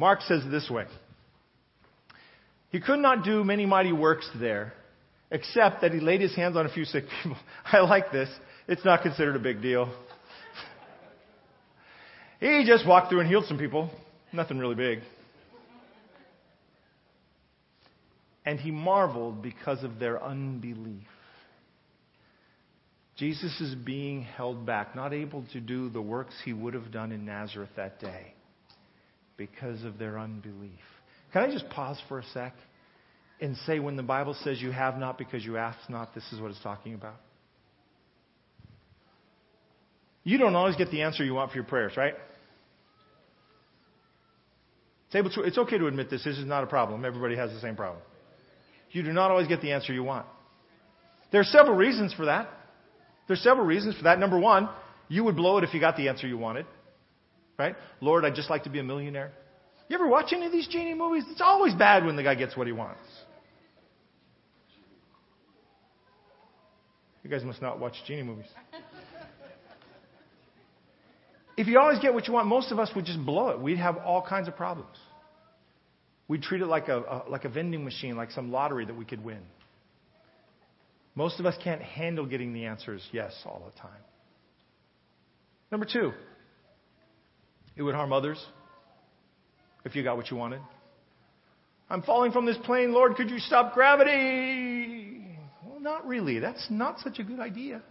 Mark 0.00 0.22
says 0.22 0.42
this 0.50 0.70
way. 0.70 0.86
He 2.70 2.80
could 2.80 3.00
not 3.00 3.22
do 3.22 3.44
many 3.44 3.66
mighty 3.66 3.92
works 3.92 4.26
there, 4.40 4.72
except 5.30 5.82
that 5.82 5.92
he 5.92 6.00
laid 6.00 6.22
his 6.22 6.34
hands 6.34 6.56
on 6.56 6.64
a 6.64 6.70
few 6.70 6.86
sick 6.86 7.04
people. 7.22 7.36
I 7.66 7.80
like 7.80 8.10
this. 8.10 8.30
It's 8.66 8.82
not 8.82 9.02
considered 9.02 9.36
a 9.36 9.38
big 9.38 9.60
deal. 9.60 9.92
He 12.40 12.64
just 12.66 12.88
walked 12.88 13.10
through 13.10 13.20
and 13.20 13.28
healed 13.28 13.44
some 13.44 13.58
people. 13.58 13.90
Nothing 14.32 14.56
really 14.58 14.74
big. 14.74 15.00
And 18.46 18.58
he 18.58 18.70
marveled 18.70 19.42
because 19.42 19.84
of 19.84 19.98
their 19.98 20.24
unbelief. 20.24 21.06
Jesus 23.18 23.60
is 23.60 23.74
being 23.74 24.22
held 24.22 24.64
back, 24.64 24.96
not 24.96 25.12
able 25.12 25.44
to 25.52 25.60
do 25.60 25.90
the 25.90 26.00
works 26.00 26.32
he 26.42 26.54
would 26.54 26.72
have 26.72 26.90
done 26.90 27.12
in 27.12 27.26
Nazareth 27.26 27.68
that 27.76 28.00
day 28.00 28.32
because 29.40 29.82
of 29.84 29.98
their 29.98 30.18
unbelief. 30.18 30.84
Can 31.32 31.42
I 31.42 31.50
just 31.50 31.66
pause 31.70 31.98
for 32.08 32.18
a 32.18 32.24
sec 32.34 32.52
and 33.40 33.56
say 33.64 33.78
when 33.78 33.96
the 33.96 34.02
Bible 34.02 34.36
says 34.44 34.60
you 34.60 34.70
have 34.70 34.98
not 34.98 35.16
because 35.16 35.42
you 35.42 35.56
ask 35.56 35.78
not, 35.88 36.14
this 36.14 36.30
is 36.30 36.38
what 36.42 36.50
it's 36.50 36.62
talking 36.62 36.92
about? 36.92 37.14
You 40.24 40.36
don't 40.36 40.54
always 40.54 40.76
get 40.76 40.90
the 40.90 41.00
answer 41.00 41.24
you 41.24 41.32
want 41.32 41.52
for 41.52 41.56
your 41.56 41.64
prayers, 41.64 41.94
right? 41.96 42.12
It's 45.14 45.56
okay 45.56 45.78
to 45.78 45.86
admit 45.86 46.10
this. 46.10 46.22
This 46.22 46.36
is 46.36 46.44
not 46.44 46.62
a 46.62 46.66
problem. 46.66 47.06
Everybody 47.06 47.34
has 47.36 47.50
the 47.50 47.60
same 47.60 47.76
problem. 47.76 48.02
You 48.90 49.02
do 49.02 49.12
not 49.14 49.30
always 49.30 49.48
get 49.48 49.62
the 49.62 49.72
answer 49.72 49.94
you 49.94 50.04
want. 50.04 50.26
There 51.32 51.40
are 51.40 51.44
several 51.44 51.76
reasons 51.76 52.12
for 52.12 52.26
that. 52.26 52.50
There's 53.26 53.42
several 53.42 53.64
reasons 53.64 53.96
for 53.96 54.02
that. 54.02 54.18
Number 54.18 54.38
one, 54.38 54.68
you 55.08 55.24
would 55.24 55.34
blow 55.34 55.56
it 55.56 55.64
if 55.64 55.72
you 55.72 55.80
got 55.80 55.96
the 55.96 56.10
answer 56.10 56.26
you 56.28 56.36
wanted. 56.36 56.66
Right? 57.60 57.76
Lord, 58.00 58.24
I'd 58.24 58.34
just 58.34 58.48
like 58.48 58.64
to 58.64 58.70
be 58.70 58.78
a 58.78 58.82
millionaire. 58.82 59.32
You 59.90 59.94
ever 59.94 60.08
watch 60.08 60.32
any 60.32 60.46
of 60.46 60.52
these 60.52 60.66
genie 60.66 60.94
movies? 60.94 61.24
It's 61.28 61.42
always 61.42 61.74
bad 61.74 62.06
when 62.06 62.16
the 62.16 62.22
guy 62.22 62.34
gets 62.34 62.56
what 62.56 62.66
he 62.66 62.72
wants. 62.72 63.02
You 67.22 67.28
guys 67.28 67.44
must 67.44 67.60
not 67.60 67.78
watch 67.78 67.92
genie 68.06 68.22
movies. 68.22 68.46
If 71.58 71.66
you 71.66 71.78
always 71.78 71.98
get 71.98 72.14
what 72.14 72.26
you 72.26 72.32
want, 72.32 72.46
most 72.46 72.72
of 72.72 72.78
us 72.78 72.90
would 72.96 73.04
just 73.04 73.22
blow 73.26 73.50
it. 73.50 73.60
We'd 73.60 73.76
have 73.76 73.98
all 73.98 74.24
kinds 74.26 74.48
of 74.48 74.56
problems. 74.56 74.96
We'd 76.28 76.42
treat 76.42 76.62
it 76.62 76.66
like 76.66 76.88
a, 76.88 77.00
a, 77.00 77.22
like 77.28 77.44
a 77.44 77.50
vending 77.50 77.84
machine, 77.84 78.16
like 78.16 78.30
some 78.30 78.50
lottery 78.50 78.86
that 78.86 78.96
we 78.96 79.04
could 79.04 79.22
win. 79.22 79.40
Most 81.14 81.40
of 81.40 81.44
us 81.44 81.56
can't 81.62 81.82
handle 81.82 82.24
getting 82.24 82.54
the 82.54 82.64
answers 82.64 83.06
yes 83.12 83.34
all 83.44 83.62
the 83.66 83.78
time. 83.78 84.00
Number 85.70 85.84
two, 85.84 86.12
it 87.80 87.82
would 87.82 87.94
harm 87.94 88.12
others 88.12 88.38
if 89.86 89.96
you 89.96 90.02
got 90.02 90.18
what 90.18 90.30
you 90.30 90.36
wanted. 90.36 90.60
I'm 91.88 92.02
falling 92.02 92.30
from 92.30 92.44
this 92.44 92.58
plane, 92.58 92.92
Lord, 92.92 93.14
could 93.14 93.30
you 93.30 93.38
stop 93.38 93.72
gravity? 93.72 95.24
Well, 95.64 95.80
not 95.80 96.06
really. 96.06 96.40
That's 96.40 96.66
not 96.68 97.00
such 97.00 97.18
a 97.18 97.24
good 97.24 97.40
idea. 97.40 97.76
It 97.76 97.82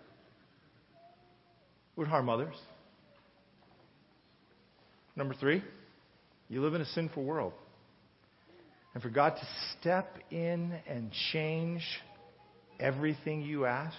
would 1.95 2.07
harm 2.07 2.29
others. 2.29 2.53
Number 5.15 5.33
three, 5.33 5.63
you 6.49 6.61
live 6.61 6.75
in 6.75 6.81
a 6.81 6.85
sinful 6.85 7.23
world. 7.23 7.53
And 8.93 9.01
for 9.01 9.09
God 9.09 9.37
to 9.37 9.47
step 9.79 10.19
in 10.29 10.71
and 10.87 11.11
change 11.33 11.81
everything 12.79 13.41
you 13.41 13.65
asked 13.65 13.97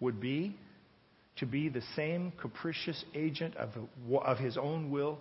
would 0.00 0.22
be 0.22 0.56
to 1.36 1.46
be 1.46 1.68
the 1.68 1.82
same 1.96 2.32
capricious 2.40 3.04
agent 3.14 3.56
of, 3.56 3.70
of 4.24 4.38
his 4.38 4.56
own 4.56 4.90
will 4.90 5.18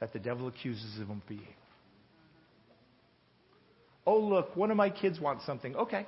that 0.00 0.12
the 0.12 0.18
devil 0.18 0.48
accuses 0.48 0.96
him 0.96 1.10
of 1.10 1.26
being. 1.26 1.54
Oh, 4.06 4.18
look, 4.18 4.56
one 4.56 4.70
of 4.70 4.76
my 4.76 4.88
kids 4.88 5.20
wants 5.20 5.44
something. 5.44 5.76
Okay. 5.76 6.06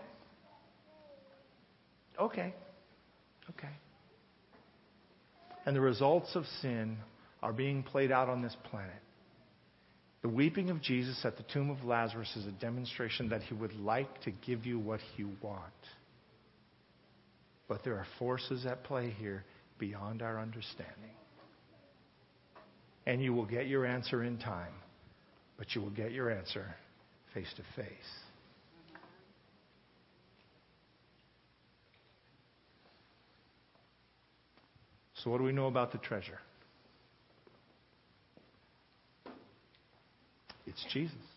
Okay. 2.18 2.54
Okay. 3.50 3.68
And 5.66 5.76
the 5.76 5.80
results 5.80 6.34
of 6.34 6.44
sin 6.62 6.96
are 7.42 7.52
being 7.52 7.82
played 7.82 8.10
out 8.10 8.28
on 8.28 8.42
this 8.42 8.56
planet. 8.70 9.02
The 10.22 10.28
weeping 10.28 10.70
of 10.70 10.82
Jesus 10.82 11.24
at 11.24 11.36
the 11.36 11.42
tomb 11.44 11.70
of 11.70 11.84
Lazarus 11.84 12.34
is 12.36 12.46
a 12.46 12.52
demonstration 12.52 13.30
that 13.30 13.42
he 13.42 13.54
would 13.54 13.74
like 13.74 14.22
to 14.22 14.30
give 14.30 14.66
you 14.66 14.78
what 14.78 15.00
you 15.16 15.30
want. 15.40 15.64
But 17.70 17.84
there 17.84 17.94
are 17.94 18.06
forces 18.18 18.66
at 18.66 18.82
play 18.82 19.14
here 19.16 19.44
beyond 19.78 20.22
our 20.22 20.40
understanding. 20.40 21.14
And 23.06 23.22
you 23.22 23.32
will 23.32 23.46
get 23.46 23.68
your 23.68 23.86
answer 23.86 24.24
in 24.24 24.38
time, 24.38 24.72
but 25.56 25.68
you 25.76 25.80
will 25.80 25.90
get 25.90 26.10
your 26.10 26.32
answer 26.32 26.74
face 27.32 27.46
to 27.54 27.62
face. 27.80 27.86
So, 35.22 35.30
what 35.30 35.38
do 35.38 35.44
we 35.44 35.52
know 35.52 35.68
about 35.68 35.92
the 35.92 35.98
treasure? 35.98 36.40
It's 40.66 40.84
Jesus. 40.92 41.29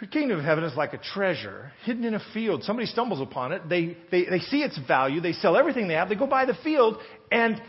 The 0.00 0.06
kingdom 0.06 0.38
of 0.38 0.44
heaven 0.44 0.64
is 0.64 0.76
like 0.76 0.92
a 0.92 0.98
treasure 0.98 1.72
hidden 1.84 2.04
in 2.04 2.14
a 2.14 2.22
field. 2.32 2.64
Somebody 2.64 2.86
stumbles 2.86 3.20
upon 3.20 3.52
it. 3.52 3.68
They, 3.68 3.96
they, 4.10 4.24
they 4.24 4.38
see 4.38 4.62
its 4.62 4.78
value. 4.86 5.20
They 5.20 5.32
sell 5.32 5.56
everything 5.56 5.88
they 5.88 5.94
have. 5.94 6.08
They 6.08 6.14
go 6.14 6.26
buy 6.26 6.44
the 6.46 6.56
field 6.62 6.98
and 7.30 7.60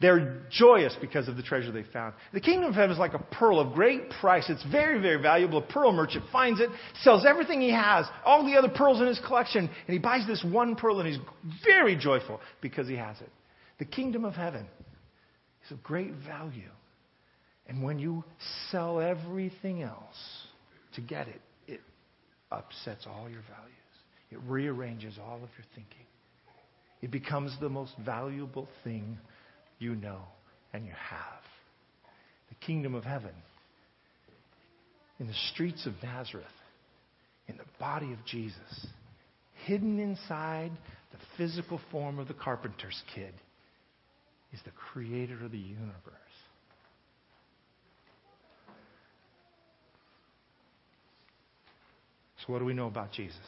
they're 0.00 0.42
joyous 0.50 0.96
because 1.00 1.28
of 1.28 1.36
the 1.36 1.42
treasure 1.42 1.70
they 1.70 1.84
found. 1.92 2.14
The 2.32 2.40
kingdom 2.40 2.68
of 2.68 2.74
heaven 2.74 2.90
is 2.90 2.98
like 2.98 3.14
a 3.14 3.20
pearl 3.20 3.60
of 3.60 3.72
great 3.72 4.10
price. 4.20 4.46
It's 4.48 4.64
very, 4.64 5.00
very 5.00 5.22
valuable. 5.22 5.58
A 5.58 5.62
pearl 5.62 5.92
merchant 5.92 6.24
finds 6.32 6.58
it, 6.58 6.70
sells 7.02 7.24
everything 7.24 7.60
he 7.60 7.70
has, 7.70 8.06
all 8.24 8.44
the 8.44 8.56
other 8.56 8.68
pearls 8.68 9.00
in 9.00 9.06
his 9.06 9.20
collection, 9.24 9.60
and 9.60 9.92
he 9.92 9.98
buys 9.98 10.26
this 10.26 10.44
one 10.44 10.74
pearl 10.74 10.98
and 10.98 11.08
he's 11.08 11.20
very 11.64 11.94
joyful 11.94 12.40
because 12.60 12.88
he 12.88 12.96
has 12.96 13.20
it. 13.20 13.30
The 13.78 13.84
kingdom 13.84 14.24
of 14.24 14.34
heaven 14.34 14.66
is 15.64 15.70
of 15.70 15.82
great 15.84 16.12
value. 16.26 16.70
And 17.68 17.82
when 17.84 18.00
you 18.00 18.24
sell 18.70 19.00
everything 19.00 19.82
else 19.82 20.16
to 20.94 21.00
get 21.00 21.28
it, 21.28 21.40
it 21.66 21.80
upsets 22.50 23.06
all 23.06 23.28
your 23.28 23.42
values. 23.42 23.72
It 24.30 24.38
rearranges 24.46 25.18
all 25.18 25.36
of 25.36 25.50
your 25.56 25.66
thinking. 25.74 26.06
It 27.02 27.10
becomes 27.10 27.56
the 27.60 27.68
most 27.68 27.92
valuable 28.04 28.68
thing 28.84 29.18
you 29.78 29.94
know 29.94 30.22
and 30.72 30.86
you 30.86 30.92
have. 30.92 31.42
The 32.48 32.54
kingdom 32.66 32.94
of 32.94 33.04
heaven. 33.04 33.32
In 35.18 35.26
the 35.26 35.34
streets 35.52 35.86
of 35.86 35.94
Nazareth, 36.02 36.46
in 37.48 37.56
the 37.56 37.64
body 37.78 38.12
of 38.12 38.24
Jesus, 38.24 38.86
hidden 39.66 39.98
inside 39.98 40.70
the 41.12 41.18
physical 41.36 41.80
form 41.90 42.18
of 42.18 42.28
the 42.28 42.34
carpenter's 42.34 43.00
kid, 43.14 43.34
is 44.52 44.60
the 44.64 44.70
creator 44.92 45.44
of 45.44 45.52
the 45.52 45.58
universe. 45.58 46.21
So, 52.44 52.52
what 52.52 52.58
do 52.58 52.64
we 52.64 52.74
know 52.74 52.86
about 52.86 53.12
Jesus? 53.12 53.38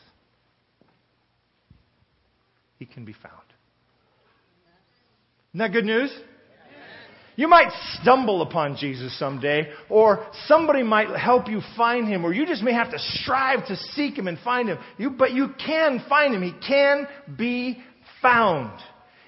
He 2.78 2.86
can 2.86 3.04
be 3.04 3.12
found. 3.12 3.34
Isn't 5.50 5.58
that 5.58 5.72
good 5.72 5.84
news? 5.84 6.10
You 7.36 7.48
might 7.48 7.72
stumble 8.00 8.42
upon 8.42 8.76
Jesus 8.76 9.16
someday, 9.18 9.68
or 9.88 10.26
somebody 10.46 10.84
might 10.84 11.08
help 11.18 11.48
you 11.48 11.60
find 11.76 12.06
him, 12.06 12.24
or 12.24 12.32
you 12.32 12.46
just 12.46 12.62
may 12.62 12.72
have 12.72 12.92
to 12.92 12.98
strive 12.98 13.66
to 13.66 13.76
seek 13.76 14.16
him 14.16 14.28
and 14.28 14.38
find 14.38 14.68
him. 14.68 14.78
You, 14.98 15.10
but 15.10 15.32
you 15.32 15.48
can 15.64 16.04
find 16.08 16.32
him. 16.32 16.42
He 16.42 16.54
can 16.66 17.08
be 17.36 17.82
found. 18.22 18.78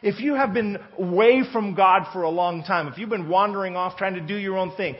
If 0.02 0.20
you 0.20 0.34
have 0.34 0.52
been 0.52 0.78
away 0.98 1.42
from 1.52 1.74
God 1.74 2.06
for 2.12 2.22
a 2.22 2.30
long 2.30 2.62
time, 2.62 2.86
if 2.86 2.96
you've 2.96 3.10
been 3.10 3.28
wandering 3.28 3.74
off 3.74 3.96
trying 3.96 4.14
to 4.14 4.20
do 4.20 4.36
your 4.36 4.56
own 4.56 4.76
thing, 4.76 4.94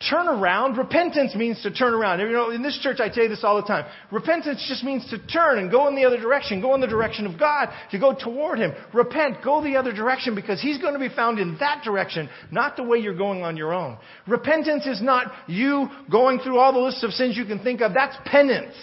Turn 0.00 0.28
around. 0.28 0.76
Repentance 0.76 1.34
means 1.34 1.60
to 1.62 1.72
turn 1.72 1.92
around. 1.92 2.20
You 2.20 2.30
know, 2.30 2.50
in 2.50 2.62
this 2.62 2.78
church 2.80 3.00
I 3.00 3.08
tell 3.08 3.24
you 3.24 3.28
this 3.28 3.42
all 3.42 3.60
the 3.60 3.66
time. 3.66 3.84
Repentance 4.12 4.64
just 4.68 4.84
means 4.84 5.04
to 5.10 5.18
turn 5.26 5.58
and 5.58 5.72
go 5.72 5.88
in 5.88 5.96
the 5.96 6.04
other 6.04 6.20
direction. 6.20 6.60
Go 6.60 6.76
in 6.76 6.80
the 6.80 6.86
direction 6.86 7.26
of 7.26 7.36
God. 7.36 7.68
To 7.90 7.98
go 7.98 8.14
toward 8.14 8.60
Him. 8.60 8.74
Repent. 8.94 9.42
Go 9.42 9.60
the 9.60 9.74
other 9.74 9.92
direction 9.92 10.36
because 10.36 10.62
He's 10.62 10.78
going 10.78 10.92
to 10.92 11.00
be 11.00 11.08
found 11.08 11.40
in 11.40 11.56
that 11.58 11.82
direction, 11.82 12.28
not 12.52 12.76
the 12.76 12.84
way 12.84 12.98
you're 12.98 13.16
going 13.16 13.42
on 13.42 13.56
your 13.56 13.74
own. 13.74 13.98
Repentance 14.28 14.86
is 14.86 15.02
not 15.02 15.32
you 15.48 15.88
going 16.08 16.38
through 16.38 16.58
all 16.58 16.72
the 16.72 16.78
lists 16.78 17.02
of 17.02 17.10
sins 17.10 17.36
you 17.36 17.44
can 17.44 17.58
think 17.58 17.80
of. 17.80 17.92
That's 17.92 18.16
penance. 18.24 18.76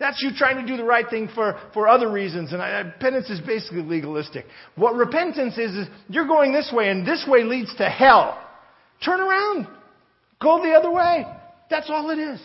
That's 0.00 0.20
you 0.22 0.30
trying 0.36 0.64
to 0.64 0.66
do 0.66 0.76
the 0.76 0.84
right 0.84 1.08
thing 1.08 1.28
for, 1.36 1.60
for 1.72 1.86
other 1.86 2.10
reasons. 2.10 2.52
And 2.52 2.60
I, 2.60 2.82
penance 2.98 3.30
is 3.30 3.40
basically 3.40 3.82
legalistic. 3.82 4.44
What 4.74 4.96
repentance 4.96 5.56
is, 5.56 5.72
is 5.76 5.86
you're 6.08 6.26
going 6.26 6.52
this 6.52 6.72
way 6.74 6.88
and 6.88 7.06
this 7.06 7.24
way 7.28 7.44
leads 7.44 7.72
to 7.76 7.88
hell. 7.88 8.44
Turn 9.04 9.20
around. 9.20 9.68
Go 10.40 10.62
the 10.62 10.72
other 10.72 10.90
way. 10.90 11.24
That's 11.70 11.90
all 11.90 12.10
it 12.10 12.18
is. 12.18 12.40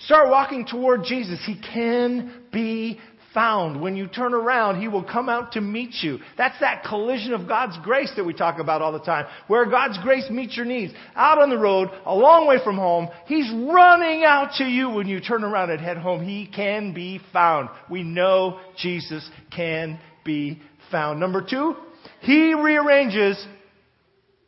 Start 0.00 0.30
walking 0.30 0.66
toward 0.66 1.04
Jesus. 1.04 1.38
He 1.44 1.60
can 1.60 2.44
be 2.52 2.98
found. 3.34 3.80
When 3.80 3.96
you 3.96 4.06
turn 4.06 4.34
around, 4.34 4.80
He 4.80 4.88
will 4.88 5.04
come 5.04 5.28
out 5.28 5.52
to 5.52 5.60
meet 5.60 5.94
you. 6.02 6.18
That's 6.36 6.58
that 6.60 6.84
collision 6.84 7.32
of 7.32 7.46
God's 7.46 7.78
grace 7.82 8.10
that 8.16 8.24
we 8.24 8.32
talk 8.32 8.58
about 8.58 8.82
all 8.82 8.92
the 8.92 9.00
time, 9.00 9.26
where 9.46 9.66
God's 9.66 9.98
grace 10.02 10.28
meets 10.30 10.56
your 10.56 10.66
needs. 10.66 10.92
Out 11.14 11.40
on 11.40 11.50
the 11.50 11.58
road, 11.58 11.90
a 12.06 12.14
long 12.14 12.46
way 12.46 12.56
from 12.64 12.76
home, 12.76 13.08
He's 13.26 13.50
running 13.50 14.24
out 14.24 14.54
to 14.58 14.64
you 14.64 14.90
when 14.90 15.06
you 15.06 15.20
turn 15.20 15.44
around 15.44 15.70
and 15.70 15.80
head 15.80 15.98
home. 15.98 16.24
He 16.24 16.46
can 16.46 16.92
be 16.92 17.20
found. 17.32 17.68
We 17.90 18.02
know 18.02 18.58
Jesus 18.78 19.28
can 19.54 20.00
be 20.24 20.60
found. 20.90 21.20
Number 21.20 21.44
two, 21.48 21.76
He 22.22 22.54
rearranges 22.54 23.44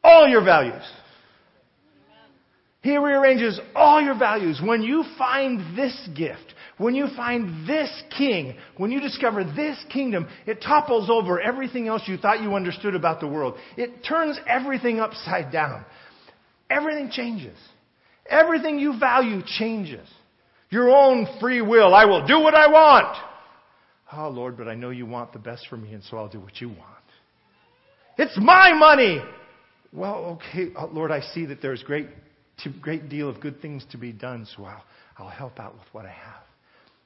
all 0.02 0.26
your 0.26 0.44
values. 0.44 0.82
He 2.82 2.96
rearranges 2.96 3.60
all 3.76 4.00
your 4.00 4.18
values. 4.18 4.60
When 4.62 4.82
you 4.82 5.04
find 5.16 5.76
this 5.76 5.96
gift, 6.16 6.54
when 6.78 6.96
you 6.96 7.06
find 7.16 7.66
this 7.66 8.02
king, 8.16 8.56
when 8.76 8.90
you 8.90 9.00
discover 9.00 9.44
this 9.44 9.78
kingdom, 9.92 10.26
it 10.46 10.60
topples 10.60 11.08
over 11.08 11.40
everything 11.40 11.86
else 11.86 12.02
you 12.06 12.16
thought 12.16 12.42
you 12.42 12.56
understood 12.56 12.96
about 12.96 13.20
the 13.20 13.28
world. 13.28 13.54
It 13.76 14.04
turns 14.04 14.38
everything 14.48 14.98
upside 14.98 15.52
down. 15.52 15.84
Everything 16.68 17.08
changes. 17.10 17.56
Everything 18.28 18.80
you 18.80 18.98
value 18.98 19.42
changes. 19.46 20.08
Your 20.70 20.90
own 20.90 21.28
free 21.40 21.60
will. 21.60 21.94
I 21.94 22.06
will 22.06 22.26
do 22.26 22.40
what 22.40 22.54
I 22.54 22.66
want. 22.66 23.16
Oh, 24.14 24.28
Lord, 24.28 24.56
but 24.56 24.66
I 24.66 24.74
know 24.74 24.90
you 24.90 25.06
want 25.06 25.32
the 25.32 25.38
best 25.38 25.68
for 25.70 25.76
me, 25.76 25.92
and 25.92 26.02
so 26.02 26.16
I'll 26.16 26.28
do 26.28 26.40
what 26.40 26.60
you 26.60 26.68
want. 26.68 26.80
It's 28.18 28.36
my 28.38 28.72
money. 28.74 29.20
Well, 29.92 30.40
okay, 30.50 30.72
oh, 30.76 30.86
Lord, 30.86 31.12
I 31.12 31.20
see 31.20 31.46
that 31.46 31.62
there's 31.62 31.82
great 31.82 32.08
a 32.66 32.80
great 32.80 33.08
deal 33.08 33.28
of 33.28 33.40
good 33.40 33.60
things 33.60 33.84
to 33.90 33.98
be 33.98 34.12
done, 34.12 34.46
so 34.56 34.64
I'll, 34.64 34.84
I'll 35.18 35.28
help 35.28 35.58
out 35.58 35.74
with 35.74 35.86
what 35.92 36.04
I 36.04 36.10
have. 36.10 36.42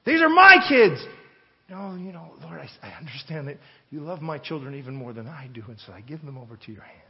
These 0.05 0.21
are 0.21 0.29
my 0.29 0.57
kids. 0.67 1.05
No, 1.69 1.95
you 1.95 2.13
know, 2.13 2.31
Lord, 2.41 2.59
I, 2.59 2.69
I 2.81 2.91
understand 2.97 3.47
that 3.49 3.57
you 3.89 3.99
love 3.99 4.21
my 4.21 4.37
children 4.37 4.75
even 4.75 4.95
more 4.95 5.13
than 5.13 5.27
I 5.27 5.49
do, 5.53 5.63
and 5.67 5.77
so 5.85 5.93
I 5.93 6.01
give 6.01 6.23
them 6.23 6.37
over 6.37 6.55
to 6.55 6.71
your 6.71 6.83
hands. 6.83 7.03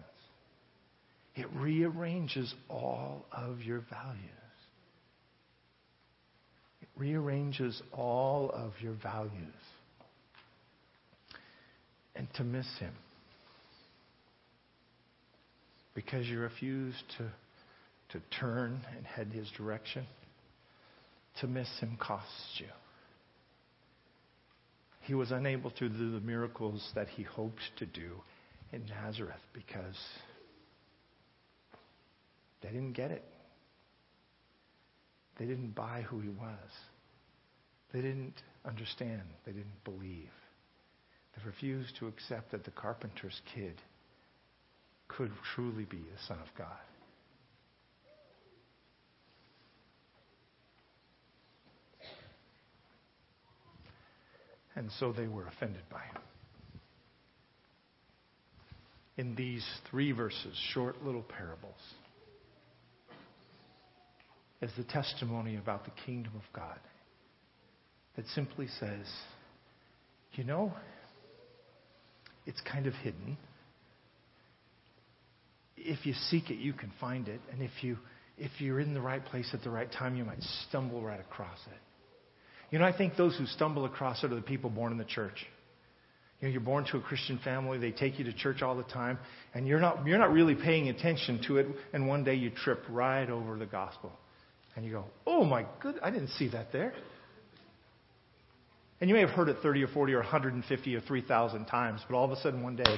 It 1.36 1.45
rearranges 1.55 2.53
all 2.67 3.25
of 3.31 3.62
your 3.62 3.83
values. 3.91 4.21
It 6.81 6.88
rearranges 6.95 7.79
all 7.93 8.49
of 8.49 8.73
your 8.81 8.95
values. 9.03 9.31
And 12.15 12.27
to 12.36 12.43
miss 12.43 12.67
Him 12.79 12.93
because 15.93 16.27
you 16.27 16.39
refuse 16.39 16.95
to 17.17 17.23
to 18.09 18.21
turn 18.39 18.81
and 18.95 19.05
head 19.05 19.31
his 19.33 19.49
direction. 19.57 20.05
To 21.41 21.47
miss 21.47 21.69
him 21.79 21.97
costs 21.99 22.59
you. 22.59 22.67
He 25.01 25.13
was 25.13 25.31
unable 25.31 25.71
to 25.71 25.87
do 25.87 26.11
the 26.11 26.19
miracles 26.19 26.91
that 26.95 27.07
he 27.09 27.23
hoped 27.23 27.61
to 27.77 27.85
do 27.85 28.21
in 28.73 28.85
Nazareth 28.87 29.39
because 29.53 29.95
they 32.61 32.69
didn't 32.69 32.93
get 32.93 33.11
it. 33.11 33.23
They 35.37 35.45
didn't 35.45 35.75
buy 35.75 36.01
who 36.09 36.19
he 36.19 36.29
was. 36.29 36.69
They 37.93 38.01
didn't 38.01 38.33
understand. 38.65 39.21
They 39.45 39.51
didn't 39.51 39.83
believe. 39.85 40.31
They 41.35 41.43
refused 41.45 41.95
to 41.99 42.07
accept 42.07 42.51
that 42.51 42.65
the 42.65 42.71
carpenter's 42.71 43.39
kid 43.53 43.79
could 45.07 45.31
truly 45.55 45.85
be 45.85 45.97
the 45.97 46.21
Son 46.27 46.39
of 46.39 46.47
God. 46.57 46.67
And 54.77 54.91
so 54.99 55.11
they 55.11 55.27
were 55.27 55.47
offended 55.47 55.81
by 55.91 56.01
him. 56.01 56.21
In 59.17 59.35
these 59.35 59.65
three 59.89 60.11
verses, 60.11 60.55
short 60.71 61.03
little 61.03 61.23
parables, 61.23 61.73
is 64.61 64.69
the 64.77 64.83
testimony 64.83 65.55
about 65.55 65.85
the 65.85 65.91
kingdom 66.05 66.33
of 66.35 66.43
God 66.53 66.77
that 68.15 68.27
simply 68.35 68.67
says, 68.79 69.07
you 70.33 70.43
know, 70.43 70.71
it's 72.45 72.61
kind 72.61 72.85
of 72.85 72.93
hidden. 72.93 73.35
If 75.75 76.05
you 76.05 76.13
seek 76.29 76.51
it, 76.51 76.59
you 76.59 76.73
can 76.73 76.91
find 76.99 77.27
it. 77.27 77.41
And 77.51 77.63
if, 77.63 77.71
you, 77.81 77.97
if 78.37 78.51
you're 78.59 78.79
in 78.79 78.93
the 78.93 79.01
right 79.01 79.25
place 79.25 79.49
at 79.53 79.63
the 79.63 79.71
right 79.71 79.91
time, 79.91 80.15
you 80.15 80.23
might 80.23 80.41
stumble 80.67 81.01
right 81.01 81.19
across 81.19 81.57
it. 81.65 81.87
You 82.69 82.80
know, 82.80 82.86
I 82.86 82.95
think 82.95 83.15
those 83.15 83.38
who 83.38 83.45
stumble 83.45 83.86
across 83.86 84.23
it 84.23 84.32
are 84.32 84.36
the 84.36 84.41
people 84.41 84.69
born 84.69 84.91
in 84.91 84.97
the 84.97 85.06
church. 85.06 85.45
You 86.41 86.47
know, 86.47 86.51
you're 86.51 86.62
born 86.62 86.86
to 86.91 86.97
a 86.97 87.01
Christian 87.01 87.39
family, 87.43 87.80
they 87.80 87.91
take 87.91 88.19
you 88.19 88.25
to 88.25 88.34
church 88.34 88.62
all 88.62 88.75
the 88.75 88.84
time, 88.84 89.17
and 89.56 89.67
you're 89.67 89.80
not, 89.80 90.06
you're 90.06 90.19
not 90.19 90.32
really 90.32 90.53
paying 90.53 90.89
attention 90.89 91.41
to 91.47 91.58
it, 91.58 91.67
and 91.93 92.08
one 92.08 92.23
day 92.23 92.36
you 92.36 92.51
trip 92.51 92.84
right 92.89 93.27
over 93.27 93.58
the 93.58 93.65
gospel. 93.65 94.12
And 94.75 94.86
you 94.86 94.91
go, 94.91 95.06
oh 95.25 95.43
my 95.43 95.65
good, 95.82 95.95
I 96.03 96.12
didn't 96.12 96.30
see 96.30 96.49
that 96.49 96.71
there. 96.71 96.93
And 99.01 99.10
you 99.10 99.15
may 99.15 99.21
have 99.21 99.32
heard 99.32 99.49
it 99.49 99.58
30 99.63 99.84
or 99.84 99.88
40 99.88 100.13
or 100.13 100.19
150 100.19 100.95
or 100.95 101.01
3,000 101.01 101.65
times, 101.65 102.01
but 102.08 102.15
all 102.15 102.25
of 102.25 102.32
a 102.32 102.39
sudden 102.41 102.62
one 102.62 102.75
day 102.75 102.97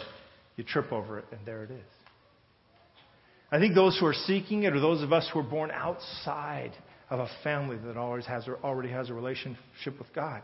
you 0.57 0.63
trip 0.65 0.91
over 0.91 1.19
it, 1.19 1.25
and 1.31 1.39
there 1.45 1.63
it 1.63 1.71
is. 1.71 1.79
I 3.51 3.59
think 3.59 3.75
those 3.75 3.97
who 3.97 4.05
are 4.05 4.13
seeking 4.13 4.63
it, 4.63 4.73
are 4.73 4.79
those 4.79 5.01
of 5.01 5.13
us 5.13 5.29
who 5.31 5.39
are 5.39 5.43
born 5.43 5.71
outside 5.71 6.71
of 7.09 7.19
a 7.19 7.29
family 7.43 7.77
that 7.85 7.97
always 7.97 8.25
has, 8.25 8.47
already 8.63 8.89
has 8.89 9.09
a 9.09 9.13
relationship 9.13 9.97
with 9.97 10.13
God. 10.13 10.41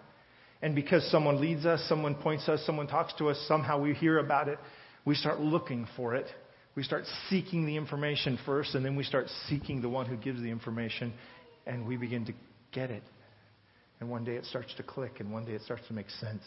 And 0.61 0.73
because 0.73 1.09
someone 1.11 1.39
leads 1.39 1.65
us, 1.65 1.83
someone 1.87 2.15
points 2.15 2.49
us, 2.49 2.63
someone 2.65 2.87
talks 2.87 3.13
to 3.19 3.29
us, 3.29 3.43
somehow 3.47 3.79
we 3.79 3.93
hear 3.93 4.17
about 4.19 4.47
it, 4.47 4.57
we 5.05 5.13
start 5.15 5.39
looking 5.39 5.87
for 5.95 6.15
it. 6.15 6.25
We 6.75 6.83
start 6.83 7.03
seeking 7.29 7.65
the 7.65 7.77
information 7.77 8.37
first, 8.45 8.75
and 8.75 8.83
then 8.83 8.95
we 8.95 9.03
start 9.03 9.27
seeking 9.47 9.81
the 9.81 9.87
one 9.87 10.07
who 10.07 10.17
gives 10.17 10.41
the 10.41 10.49
information, 10.49 11.13
and 11.65 11.87
we 11.87 11.95
begin 11.95 12.25
to 12.25 12.33
get 12.73 12.91
it. 12.91 13.03
And 13.99 14.09
one 14.09 14.25
day 14.25 14.35
it 14.35 14.45
starts 14.45 14.73
to 14.75 14.83
click, 14.83 15.19
and 15.19 15.31
one 15.31 15.45
day 15.45 15.53
it 15.53 15.61
starts 15.61 15.87
to 15.87 15.93
make 15.93 16.09
sense, 16.09 16.43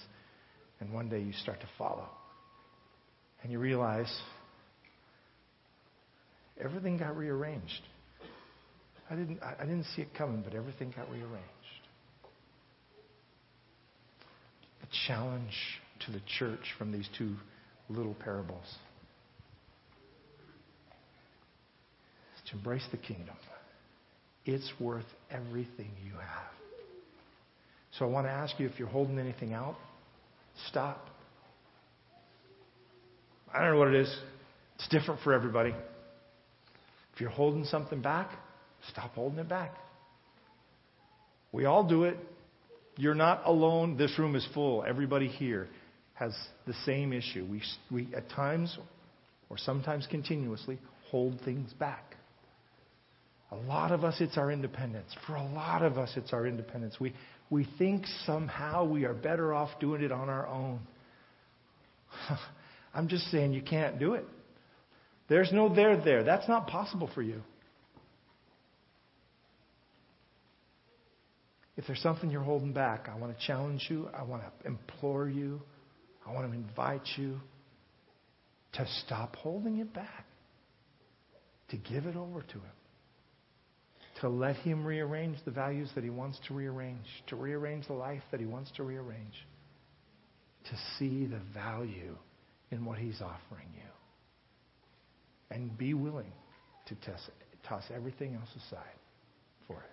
and 0.80 0.92
one 0.92 1.08
day 1.08 1.20
you 1.20 1.32
start 1.32 1.60
to 1.60 1.68
follow. 1.78 2.08
And 3.42 3.50
you 3.50 3.58
realize 3.58 4.12
everything 6.62 6.98
got 6.98 7.16
rearranged. 7.16 7.82
I 9.10 9.14
didn't, 9.14 9.40
I 9.42 9.64
didn't 9.64 9.86
see 9.96 10.02
it 10.02 10.08
coming, 10.16 10.42
but 10.42 10.54
everything 10.54 10.92
got 10.94 11.10
rearranged. 11.10 11.48
The 14.80 14.88
challenge 15.06 15.54
to 16.06 16.12
the 16.12 16.20
church 16.38 16.74
from 16.78 16.92
these 16.92 17.08
two 17.16 17.34
little 17.88 18.14
parables 18.14 18.66
is 22.36 22.50
to 22.50 22.56
embrace 22.56 22.84
the 22.90 22.98
kingdom. 22.98 23.36
It's 24.44 24.70
worth 24.78 25.06
everything 25.30 25.90
you 26.04 26.12
have. 26.12 26.52
So 27.98 28.04
I 28.04 28.08
want 28.08 28.26
to 28.26 28.30
ask 28.30 28.58
you 28.58 28.66
if 28.66 28.78
you're 28.78 28.88
holding 28.88 29.18
anything 29.18 29.54
out, 29.54 29.76
stop. 30.68 31.06
I 33.52 33.62
don't 33.62 33.72
know 33.72 33.78
what 33.78 33.88
it 33.88 34.00
is. 34.00 34.16
It's 34.76 34.88
different 34.88 35.20
for 35.22 35.32
everybody. 35.32 35.74
If 37.14 37.20
you're 37.20 37.30
holding 37.30 37.64
something 37.64 38.00
back, 38.00 38.30
Stop 38.90 39.14
holding 39.14 39.38
it 39.38 39.48
back. 39.48 39.74
We 41.52 41.64
all 41.64 41.86
do 41.86 42.04
it. 42.04 42.16
You're 42.96 43.14
not 43.14 43.42
alone. 43.46 43.96
This 43.96 44.18
room 44.18 44.34
is 44.34 44.46
full. 44.54 44.84
Everybody 44.86 45.28
here 45.28 45.68
has 46.14 46.36
the 46.66 46.74
same 46.84 47.12
issue. 47.12 47.46
We, 47.48 47.62
we 47.90 48.14
at 48.14 48.28
times, 48.30 48.76
or 49.48 49.56
sometimes 49.56 50.06
continuously, 50.10 50.78
hold 51.10 51.40
things 51.44 51.72
back. 51.74 52.16
A 53.50 53.56
lot 53.56 53.92
of 53.92 54.04
us, 54.04 54.16
it's 54.20 54.36
our 54.36 54.50
independence. 54.50 55.08
For 55.26 55.36
a 55.36 55.44
lot 55.44 55.82
of 55.82 55.96
us, 55.96 56.10
it's 56.16 56.32
our 56.32 56.46
independence. 56.46 56.96
We, 57.00 57.14
we 57.50 57.66
think 57.78 58.04
somehow 58.26 58.84
we 58.84 59.04
are 59.04 59.14
better 59.14 59.54
off 59.54 59.70
doing 59.80 60.02
it 60.02 60.12
on 60.12 60.28
our 60.28 60.46
own. 60.46 60.80
I'm 62.94 63.08
just 63.08 63.30
saying 63.30 63.52
you 63.52 63.62
can't 63.62 63.98
do 63.98 64.14
it. 64.14 64.24
There's 65.28 65.50
no 65.52 65.74
there 65.74 66.02
there. 66.02 66.24
That's 66.24 66.48
not 66.48 66.66
possible 66.66 67.10
for 67.14 67.22
you. 67.22 67.42
If 71.78 71.86
there's 71.86 72.02
something 72.02 72.28
you're 72.28 72.42
holding 72.42 72.72
back, 72.72 73.08
I 73.08 73.16
want 73.16 73.38
to 73.38 73.46
challenge 73.46 73.86
you. 73.88 74.08
I 74.12 74.24
want 74.24 74.42
to 74.42 74.66
implore 74.66 75.28
you. 75.28 75.62
I 76.26 76.32
want 76.32 76.50
to 76.50 76.52
invite 76.52 77.06
you 77.16 77.38
to 78.72 78.86
stop 79.06 79.36
holding 79.36 79.78
it 79.78 79.94
back, 79.94 80.26
to 81.70 81.76
give 81.76 82.06
it 82.06 82.16
over 82.16 82.42
to 82.42 82.54
Him, 82.54 82.76
to 84.20 84.28
let 84.28 84.56
Him 84.56 84.84
rearrange 84.84 85.38
the 85.44 85.52
values 85.52 85.88
that 85.94 86.02
He 86.02 86.10
wants 86.10 86.40
to 86.48 86.54
rearrange, 86.54 87.06
to 87.28 87.36
rearrange 87.36 87.86
the 87.86 87.94
life 87.94 88.22
that 88.32 88.40
He 88.40 88.46
wants 88.46 88.72
to 88.76 88.82
rearrange, 88.82 89.46
to 90.64 90.76
see 90.98 91.26
the 91.26 91.40
value 91.54 92.16
in 92.72 92.84
what 92.84 92.98
He's 92.98 93.22
offering 93.22 93.68
you. 93.72 95.54
And 95.56 95.78
be 95.78 95.94
willing 95.94 96.32
to 96.88 96.94
toss, 96.96 97.30
toss 97.68 97.84
everything 97.94 98.34
else 98.34 98.50
aside 98.66 98.98
for 99.68 99.76
it. 99.76 99.92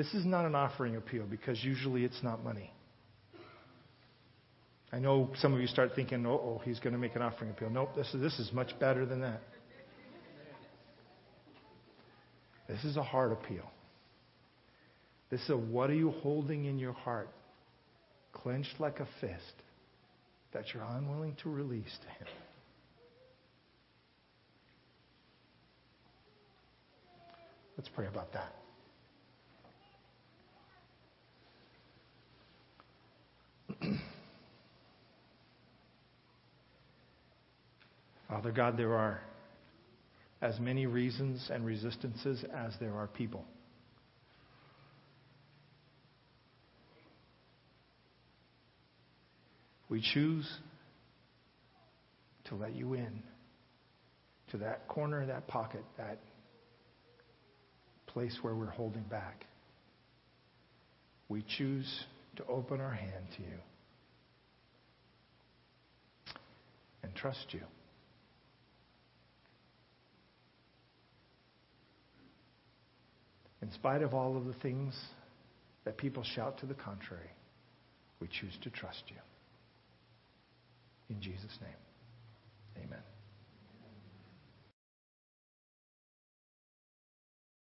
This 0.00 0.14
is 0.14 0.24
not 0.24 0.46
an 0.46 0.54
offering 0.54 0.96
appeal 0.96 1.26
because 1.30 1.62
usually 1.62 2.04
it's 2.04 2.22
not 2.22 2.42
money. 2.42 2.72
I 4.90 4.98
know 4.98 5.30
some 5.36 5.52
of 5.52 5.60
you 5.60 5.66
start 5.66 5.90
thinking, 5.94 6.24
oh, 6.24 6.30
oh 6.30 6.62
he's 6.64 6.80
going 6.80 6.94
to 6.94 6.98
make 6.98 7.16
an 7.16 7.20
offering 7.20 7.50
appeal. 7.50 7.68
Nope, 7.68 7.90
this 7.94 8.06
is, 8.14 8.20
this 8.22 8.38
is 8.38 8.50
much 8.50 8.70
better 8.80 9.04
than 9.04 9.20
that. 9.20 9.42
This 12.66 12.82
is 12.84 12.96
a 12.96 13.02
heart 13.02 13.30
appeal. 13.30 13.70
This 15.28 15.42
is 15.42 15.50
a 15.50 15.56
what 15.58 15.90
are 15.90 15.94
you 15.94 16.12
holding 16.22 16.64
in 16.64 16.78
your 16.78 16.94
heart, 16.94 17.28
clenched 18.32 18.76
like 18.80 19.00
a 19.00 19.08
fist, 19.20 19.52
that 20.54 20.64
you're 20.72 20.82
unwilling 20.82 21.36
to 21.42 21.50
release 21.50 21.94
to 22.00 22.08
Him. 22.08 22.32
Let's 27.76 27.90
pray 27.94 28.06
about 28.06 28.32
that. 28.32 28.54
Father 38.30 38.52
God, 38.52 38.76
there 38.76 38.94
are 38.94 39.20
as 40.40 40.60
many 40.60 40.86
reasons 40.86 41.50
and 41.52 41.66
resistances 41.66 42.44
as 42.54 42.72
there 42.78 42.94
are 42.94 43.08
people. 43.08 43.44
We 49.88 50.00
choose 50.00 50.48
to 52.44 52.54
let 52.54 52.76
you 52.76 52.94
in 52.94 53.20
to 54.52 54.58
that 54.58 54.86
corner, 54.86 55.26
that 55.26 55.48
pocket, 55.48 55.84
that 55.98 56.20
place 58.06 58.38
where 58.42 58.54
we're 58.54 58.66
holding 58.66 59.02
back. 59.02 59.44
We 61.28 61.44
choose 61.58 62.04
to 62.36 62.46
open 62.46 62.80
our 62.80 62.92
hand 62.92 63.24
to 63.36 63.42
you 63.42 63.58
and 67.02 67.12
trust 67.16 67.46
you. 67.50 67.62
In 73.62 73.70
spite 73.72 74.02
of 74.02 74.14
all 74.14 74.36
of 74.36 74.46
the 74.46 74.54
things 74.54 74.94
that 75.84 75.96
people 75.96 76.22
shout 76.22 76.58
to 76.58 76.66
the 76.66 76.74
contrary, 76.74 77.30
we 78.20 78.28
choose 78.28 78.56
to 78.62 78.70
trust 78.70 79.02
you. 79.08 79.16
In 81.14 81.20
Jesus' 81.20 81.58
name, 81.60 82.84
amen. 82.84 83.02